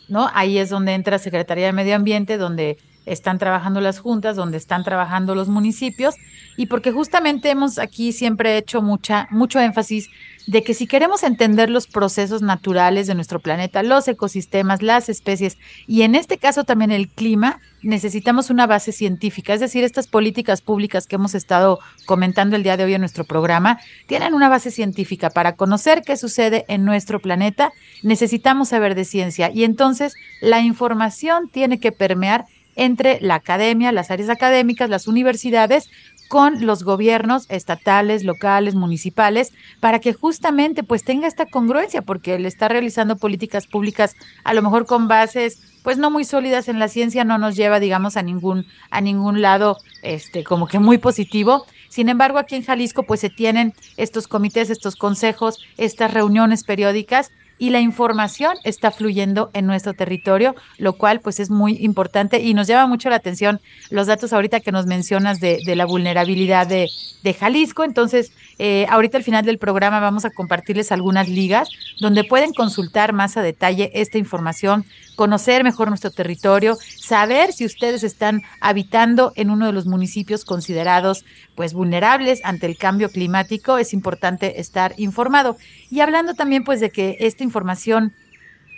[0.09, 0.31] ¿no?
[0.33, 4.83] Ahí es donde entra Secretaría de Medio Ambiente, donde están trabajando las juntas, donde están
[4.83, 6.15] trabajando los municipios,
[6.57, 10.09] y porque justamente hemos aquí siempre hecho mucha, mucho énfasis
[10.47, 15.59] de que si queremos entender los procesos naturales de nuestro planeta, los ecosistemas, las especies,
[15.85, 20.61] y en este caso también el clima, necesitamos una base científica, es decir, estas políticas
[20.61, 24.71] públicas que hemos estado comentando el día de hoy en nuestro programa, tienen una base
[24.71, 25.29] científica.
[25.29, 27.71] Para conocer qué sucede en nuestro planeta,
[28.03, 34.11] necesitamos saber de ciencia y entonces la información tiene que permear entre la academia, las
[34.11, 35.89] áreas académicas, las universidades,
[36.27, 42.45] con los gobiernos estatales, locales, municipales, para que justamente pues tenga esta congruencia, porque él
[42.45, 46.89] está realizando políticas públicas a lo mejor con bases pues no muy sólidas en la
[46.89, 51.65] ciencia, no nos lleva digamos a ningún a ningún lado este como que muy positivo.
[51.87, 57.31] Sin embargo, aquí en Jalisco pues se tienen estos comités, estos consejos, estas reuniones periódicas
[57.57, 62.53] y la información está fluyendo en nuestro territorio, lo cual pues es muy importante y
[62.53, 66.67] nos llama mucho la atención los datos ahorita que nos mencionas de, de la vulnerabilidad
[66.67, 66.89] de,
[67.23, 67.85] de Jalisco.
[67.85, 73.13] Entonces, eh, ahorita al final del programa vamos a compartirles algunas ligas donde pueden consultar
[73.13, 74.85] más a detalle esta información,
[75.15, 81.25] conocer mejor nuestro territorio, saber si ustedes están habitando en uno de los municipios considerados
[81.55, 85.57] pues vulnerables ante el cambio climático, es importante estar informado.
[85.91, 88.13] Y hablando también pues de que esta información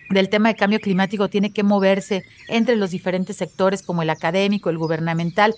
[0.09, 4.69] del tema de cambio climático tiene que moverse entre los diferentes sectores como el académico,
[4.69, 5.55] el gubernamental.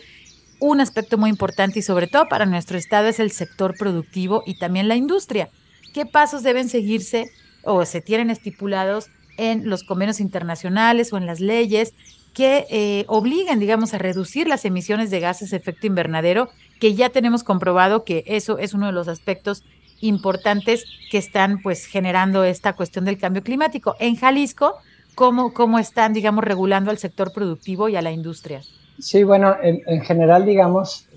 [0.63, 4.59] Un aspecto muy importante y sobre todo para nuestro estado es el sector productivo y
[4.59, 5.49] también la industria.
[5.91, 7.31] ¿Qué pasos deben seguirse
[7.63, 11.95] o se tienen estipulados en los convenios internacionales o en las leyes
[12.35, 16.47] que eh, obliguen, digamos, a reducir las emisiones de gases de efecto invernadero,
[16.79, 19.63] que ya tenemos comprobado que eso es uno de los aspectos
[19.99, 23.95] importantes que están pues generando esta cuestión del cambio climático.
[23.99, 24.75] En Jalisco,
[25.15, 28.61] ¿cómo, cómo están, digamos, regulando al sector productivo y a la industria?
[28.97, 31.07] Sí, bueno, en, en general, digamos,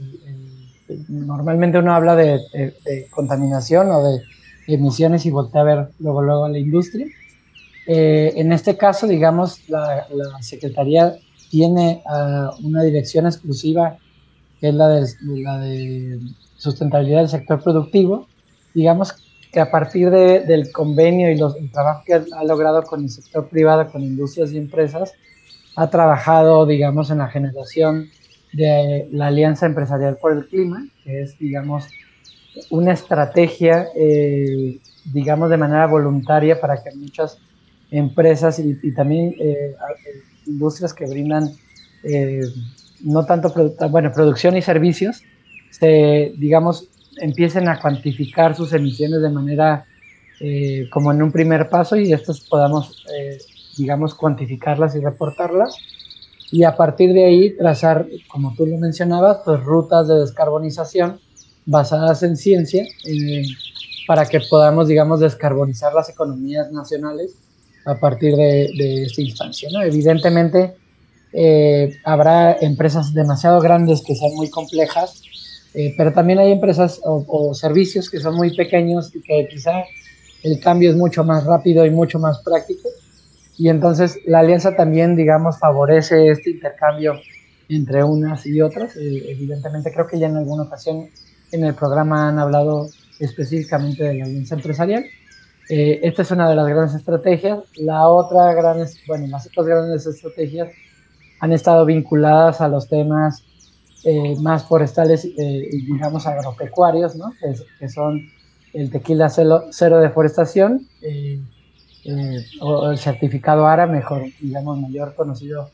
[1.08, 2.40] normalmente uno habla de,
[3.10, 4.20] contaminación o de
[4.66, 7.06] emisiones y voltea a ver luego, luego la industria.
[7.86, 10.06] Eh, en este caso, digamos, la,
[10.40, 11.14] Secretaría
[11.50, 13.98] tiene ah, una dirección exclusiva,
[14.60, 16.20] que es la de, la de
[16.56, 18.28] sustentabilidad del sector productivo.
[18.74, 19.14] Digamos
[19.52, 23.10] que a partir de- del convenio y los, el trabajo que ha logrado con el
[23.10, 25.12] sector privado, con industrias y empresas,
[25.74, 28.12] ha trabajado, digamos, en la generación
[28.52, 31.96] de la Alianza Empresarial por el Clima, que es, digamos,
[32.70, 37.42] una estrategia, eh, digamos, de manera voluntaria para que muchas
[37.90, 41.58] empresas y, también eh, eh, industrias que brindan
[42.98, 45.26] no tanto, produ- bueno, producción y servicios,
[45.68, 49.88] se, digamos, empiecen a cuantificar sus emisiones de manera
[50.90, 52.98] como en un primer paso y estos podamos,
[53.76, 55.76] digamos, cuantificarlas y reportarlas.
[56.50, 61.18] Y a partir de ahí trazar, como tú lo mencionabas, pues rutas de descarbonización
[61.66, 63.44] basadas en ciencia eh,
[64.06, 67.34] para que podamos, digamos, descarbonizar las economías nacionales
[67.86, 69.68] a partir de, esta instancia.
[69.84, 70.74] Evidentemente,
[71.32, 75.22] eh, habrá empresas demasiado grandes que sean muy complejas,
[75.74, 79.82] eh, pero también hay empresas o, o servicios que son muy pequeños y que quizá
[80.44, 82.88] el cambio es mucho más rápido y mucho más práctico.
[83.56, 87.14] Y entonces la alianza también, digamos, favorece este intercambio
[87.68, 88.96] entre unas y otras.
[88.96, 91.08] Eh, evidentemente creo que ya en alguna ocasión
[91.52, 92.88] en el programa han hablado
[93.20, 95.04] específicamente de la alianza empresarial.
[95.68, 97.60] Eh, esta es una de las grandes estrategias.
[97.76, 100.68] La otra gran, bueno, las otras grandes estrategias
[101.40, 103.44] han estado vinculadas a los temas
[104.04, 107.32] eh, más forestales eh, digamos agropecuarios, ¿no?
[107.40, 108.20] que, que, son
[108.74, 110.86] el tequila cero, cero deforestación
[112.04, 115.70] eh, o el certificado ARA, mejor, digamos, mayor conocido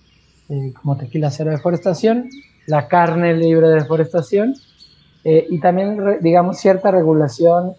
[0.83, 2.29] como tequila cero deforestación,
[2.67, 4.57] la carne libre de deforestación
[5.23, 7.75] y también, digamos, cierta regulación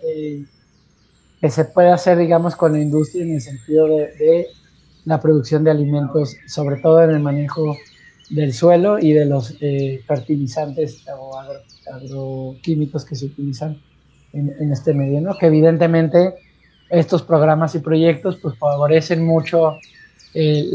[1.42, 4.48] que se puede hacer, digamos, con la industria en el sentido de, de
[5.06, 7.76] la producción de alimentos, sobre todo en el manejo
[8.30, 11.60] del suelo y de los eh, fertilizantes o agro,
[11.92, 13.82] agroquímicos que se utilizan
[14.34, 15.38] en, en, este medio, ¿no?
[15.38, 16.36] Que evidentemente
[16.92, 19.78] estos programas y proyectos pues favorecen mucho
[20.34, 20.66] eh,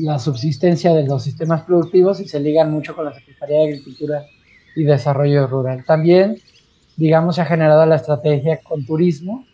[0.00, 4.26] la subsistencia de los sistemas productivos y se ligan mucho con la Secretaría de Agricultura
[4.74, 5.84] y Desarrollo Rural.
[5.84, 6.38] También,
[6.96, 9.46] digamos, se ha generado la estrategia con turismo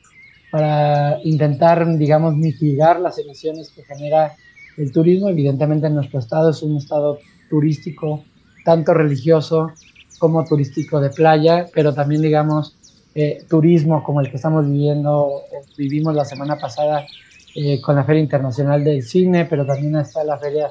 [0.50, 4.36] para intentar, digamos, mitigar las emisiones que genera
[4.76, 5.28] el turismo.
[5.28, 7.18] Evidentemente, en nuestro estado es un estado
[7.50, 8.24] turístico,
[8.64, 9.72] tanto religioso
[10.18, 12.76] como turístico de playa, pero también, digamos,
[13.18, 15.40] eh, turismo como el que estamos viviendo,
[15.78, 17.06] vivimos la semana pasada
[17.54, 20.68] eh, con la Feria Internacional del Cine, pero también está la Feria,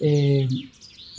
[0.00, 0.46] eh,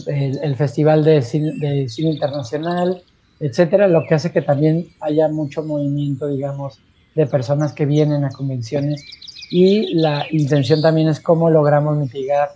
[0.05, 3.01] el, Festival de Cine, de Cine Internacional,
[3.39, 6.79] etcétera, lo que hace que también haya mucho movimiento, digamos,
[7.15, 9.03] de personas que vienen a convenciones
[9.49, 12.49] y la intención también es cómo logramos mitigar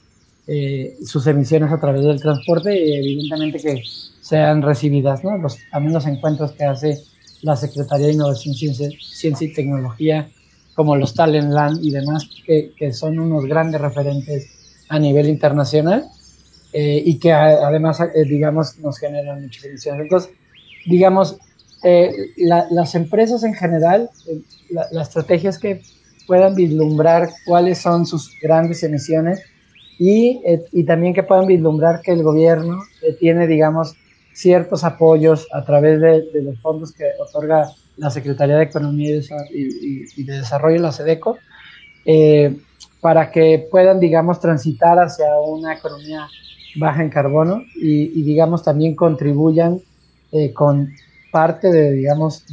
[0.45, 3.81] eh, sus emisiones a través del transporte y evidentemente que
[4.21, 5.35] sean recibidas, ¿no?
[5.39, 7.01] Los, también los encuentros que hace
[7.43, 10.29] la Secretaría de Innovación, Ciencia, Ciencia y Tecnología,
[10.73, 14.47] como los Talent Land y demás, que, que son unos grandes referentes
[14.89, 16.05] a nivel internacional
[16.73, 20.03] eh, y que a, además, eh, digamos, nos generan muchas emisiones.
[20.03, 20.31] Entonces,
[20.87, 21.37] digamos,
[21.83, 25.81] eh, la, las empresas en general, eh, la, la estrategia es que
[26.25, 29.41] puedan vislumbrar cuáles son sus grandes emisiones
[29.99, 33.95] y, eh, y también que puedan vislumbrar que el gobierno eh, tiene, digamos,
[34.33, 39.17] ciertos apoyos a través de, los fondos que otorga la Secretaría de Economía
[39.51, 41.37] y, y, de Desarrollo, la SEDECO,
[42.05, 42.57] eh,
[43.01, 46.27] para que puedan, digamos, transitar hacia una economía
[46.75, 49.81] baja en carbono y, digamos, también contribuyan
[50.31, 50.91] eh, con
[51.31, 52.45] parte de, digamos,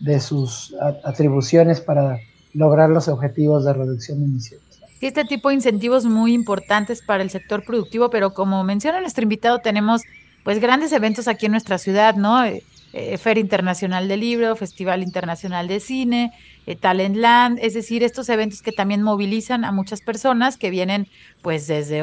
[0.00, 0.74] de, sus
[1.04, 2.18] atribuciones para
[2.54, 4.66] lograr los objetivos de reducción de emisiones.
[5.00, 9.60] Este tipo de incentivos muy importantes para el sector productivo, pero como menciona nuestro invitado,
[9.60, 10.02] tenemos
[10.44, 12.44] pues grandes eventos aquí en nuestra ciudad, ¿no?
[12.44, 12.62] Eh,
[12.92, 16.32] eh, Feria Internacional del Libro, Festival Internacional de Cine,
[16.66, 21.06] eh, Talentland, es decir, estos eventos que también movilizan a muchas personas que vienen
[21.40, 22.02] pues desde,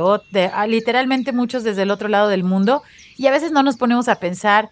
[0.67, 2.83] literalmente muchos desde el otro lado del mundo
[3.17, 4.69] y a veces no nos ponemos a pensar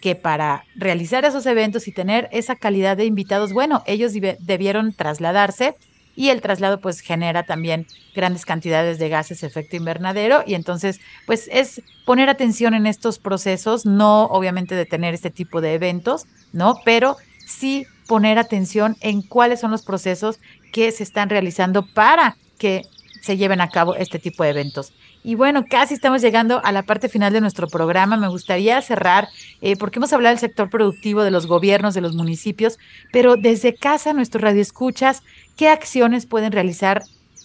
[0.00, 5.76] que para realizar esos eventos y tener esa calidad de invitados, bueno, ellos debieron trasladarse
[6.14, 11.48] y el traslado pues genera también grandes cantidades de gases efecto invernadero y entonces pues
[11.52, 16.76] es poner atención en estos procesos, no obviamente detener este tipo de eventos, ¿no?
[16.84, 20.38] Pero sí poner atención en cuáles son los procesos
[20.72, 22.82] que se están realizando para que
[23.22, 24.92] se lleven a cabo este tipo de eventos.
[25.24, 28.16] Y bueno, casi estamos llegando a la parte final de nuestro programa.
[28.16, 29.28] Me gustaría cerrar,
[29.60, 32.78] eh, porque hemos hablado del sector productivo, de los gobiernos, de los municipios,
[33.12, 35.22] pero desde casa, nuestros radioescuchas,
[35.56, 37.02] ¿qué acciones pueden realizar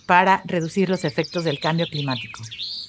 [0.08, 2.44] para reducir los efectos del cambio climático?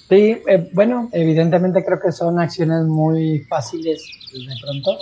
[0.09, 4.97] Sí, eh, bueno, evidentemente creo que son acciones muy fáciles de pronto.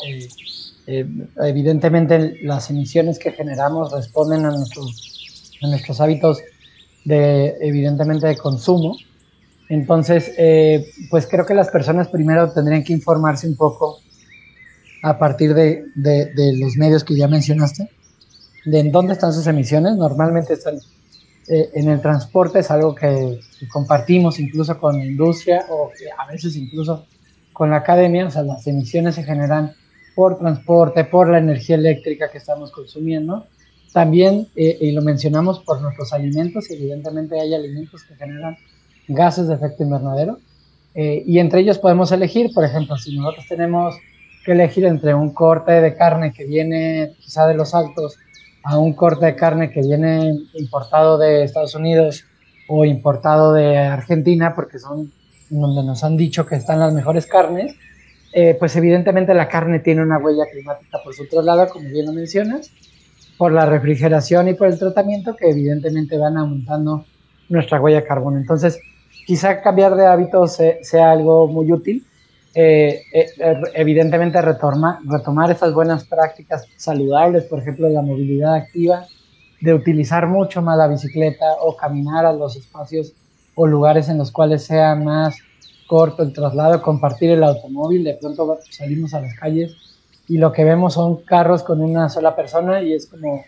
[0.90, 1.06] Eh,
[1.44, 6.42] evidentemente las emisiones que generamos responden a nuestros, a nuestros hábitos
[7.06, 8.98] de, evidentemente, de consumo.
[9.70, 14.00] Entonces, eh, pues creo que las personas primero tendrían que informarse un poco
[15.04, 15.86] a partir de,
[16.58, 17.90] los medios que ya mencionaste,
[18.66, 19.96] de en dónde están sus emisiones.
[19.96, 20.76] Normalmente están
[21.48, 26.32] eh, en el transporte, es algo que, que, compartimos incluso con la industria o a
[26.32, 27.06] veces incluso
[27.54, 28.26] con la academia.
[28.26, 29.74] O sea, las emisiones se generan
[30.16, 33.46] por transporte, por la energía eléctrica que estamos consumiendo.
[33.94, 38.58] También, eh, y lo mencionamos por nuestros alimentos, evidentemente hay alimentos que generan
[39.08, 40.40] gases de efecto invernadero.
[40.96, 43.96] Eh, y entre ellos podemos elegir, por ejemplo, si nosotros tenemos
[44.44, 48.18] que elegir entre un corte de carne que viene quizá de los altos
[48.64, 52.26] a un corte de carne que viene importado de Estados Unidos
[52.68, 55.12] o importado de Argentina, porque son
[55.50, 57.76] donde nos han dicho que están las mejores carnes,
[58.34, 62.14] eh, pues evidentemente la carne tiene una huella climática por su traslado, como bien lo
[62.14, 62.72] mencionas,
[63.38, 67.06] por la refrigeración y por el tratamiento que evidentemente van aumentando
[67.50, 68.38] nuestra huella de carbono.
[68.38, 68.80] Entonces,
[69.28, 72.06] quizá cambiar de hábitos se- sea algo muy útil.
[72.56, 79.06] Eh, eh, eh, evidentemente retorma- retomar estas buenas prácticas saludables, por ejemplo, la movilidad activa,
[79.62, 83.14] de utilizar mucho más la bicicleta o caminar a los espacios
[83.56, 85.36] o lugares en los cuales sea más
[85.88, 89.76] corto el traslado, compartir el automóvil, de pronto salimos a las calles
[90.28, 93.44] y lo que vemos son carros con una sola persona y es como,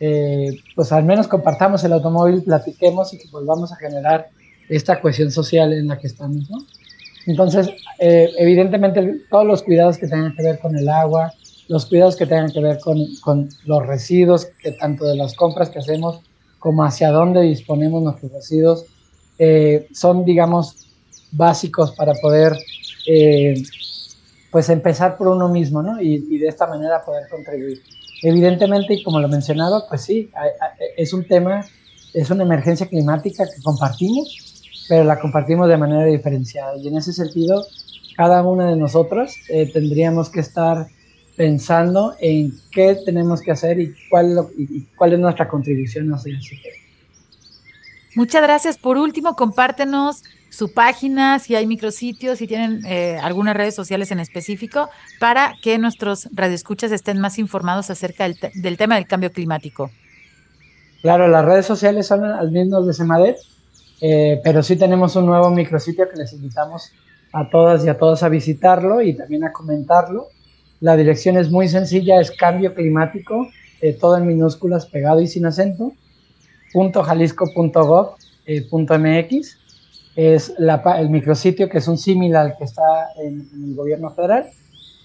[0.00, 4.28] eh, pues al menos compartamos el automóvil, platiquemos y que volvamos a generar
[4.76, 6.68] esta cohesión social en la que estamos, ¿no?
[7.26, 11.34] Entonces, eh, evidentemente, todos los cuidados que tengan que ver con el agua,
[11.68, 15.70] los cuidados que tengan que ver con, con los residuos, que tanto de las compras
[15.70, 16.22] que hacemos
[16.58, 18.88] como hacia dónde disponemos nuestros residuos,
[19.38, 20.80] eh, son, digamos,
[21.30, 22.66] básicos para poder,
[23.04, 23.66] eh,
[24.50, 26.00] pues, empezar por uno mismo, ¿no?
[26.00, 27.84] Y, y de esta manera poder contribuir.
[28.20, 31.70] Evidentemente, y como lo mencionaba, pues sí, hay- hay- es un tema,
[32.12, 34.42] es una emergencia climática que compartimos,
[34.90, 36.76] pero la compartimos de manera diferenciada.
[36.76, 37.64] Y en ese sentido,
[38.16, 40.88] cada una de nosotros eh, tendríamos que estar
[41.36, 46.36] pensando en qué tenemos que hacer y cuál, lo- y- cuál es nuestra contribución hacia
[46.36, 46.76] ese tema.
[48.16, 48.76] Muchas gracias.
[48.78, 54.18] Por último, compártenos su página, si hay micrositios, si tienen eh, algunas redes sociales en
[54.18, 59.30] específico, para que nuestros radioescuchas estén más informados acerca del, te- del tema del cambio
[59.30, 59.92] climático.
[61.00, 63.36] Claro, las redes sociales son las mismas de Semadet,
[64.00, 66.92] eh, pero sí tenemos un nuevo micrositio que les invitamos
[67.32, 70.28] a todas y a todos a visitarlo y también a comentarlo.
[70.80, 73.48] La dirección es muy sencilla, es cambio climático,
[73.80, 75.92] eh, todo en minúsculas, pegado y sin acento,
[76.72, 78.94] punto jalisco.gov, eh, punto.
[80.16, 82.82] Es la el micrositio que es un símil al que está
[83.22, 84.50] en, en el gobierno federal.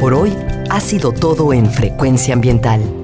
[0.00, 0.36] Por hoy
[0.70, 3.03] ha sido todo en Frecuencia Ambiental.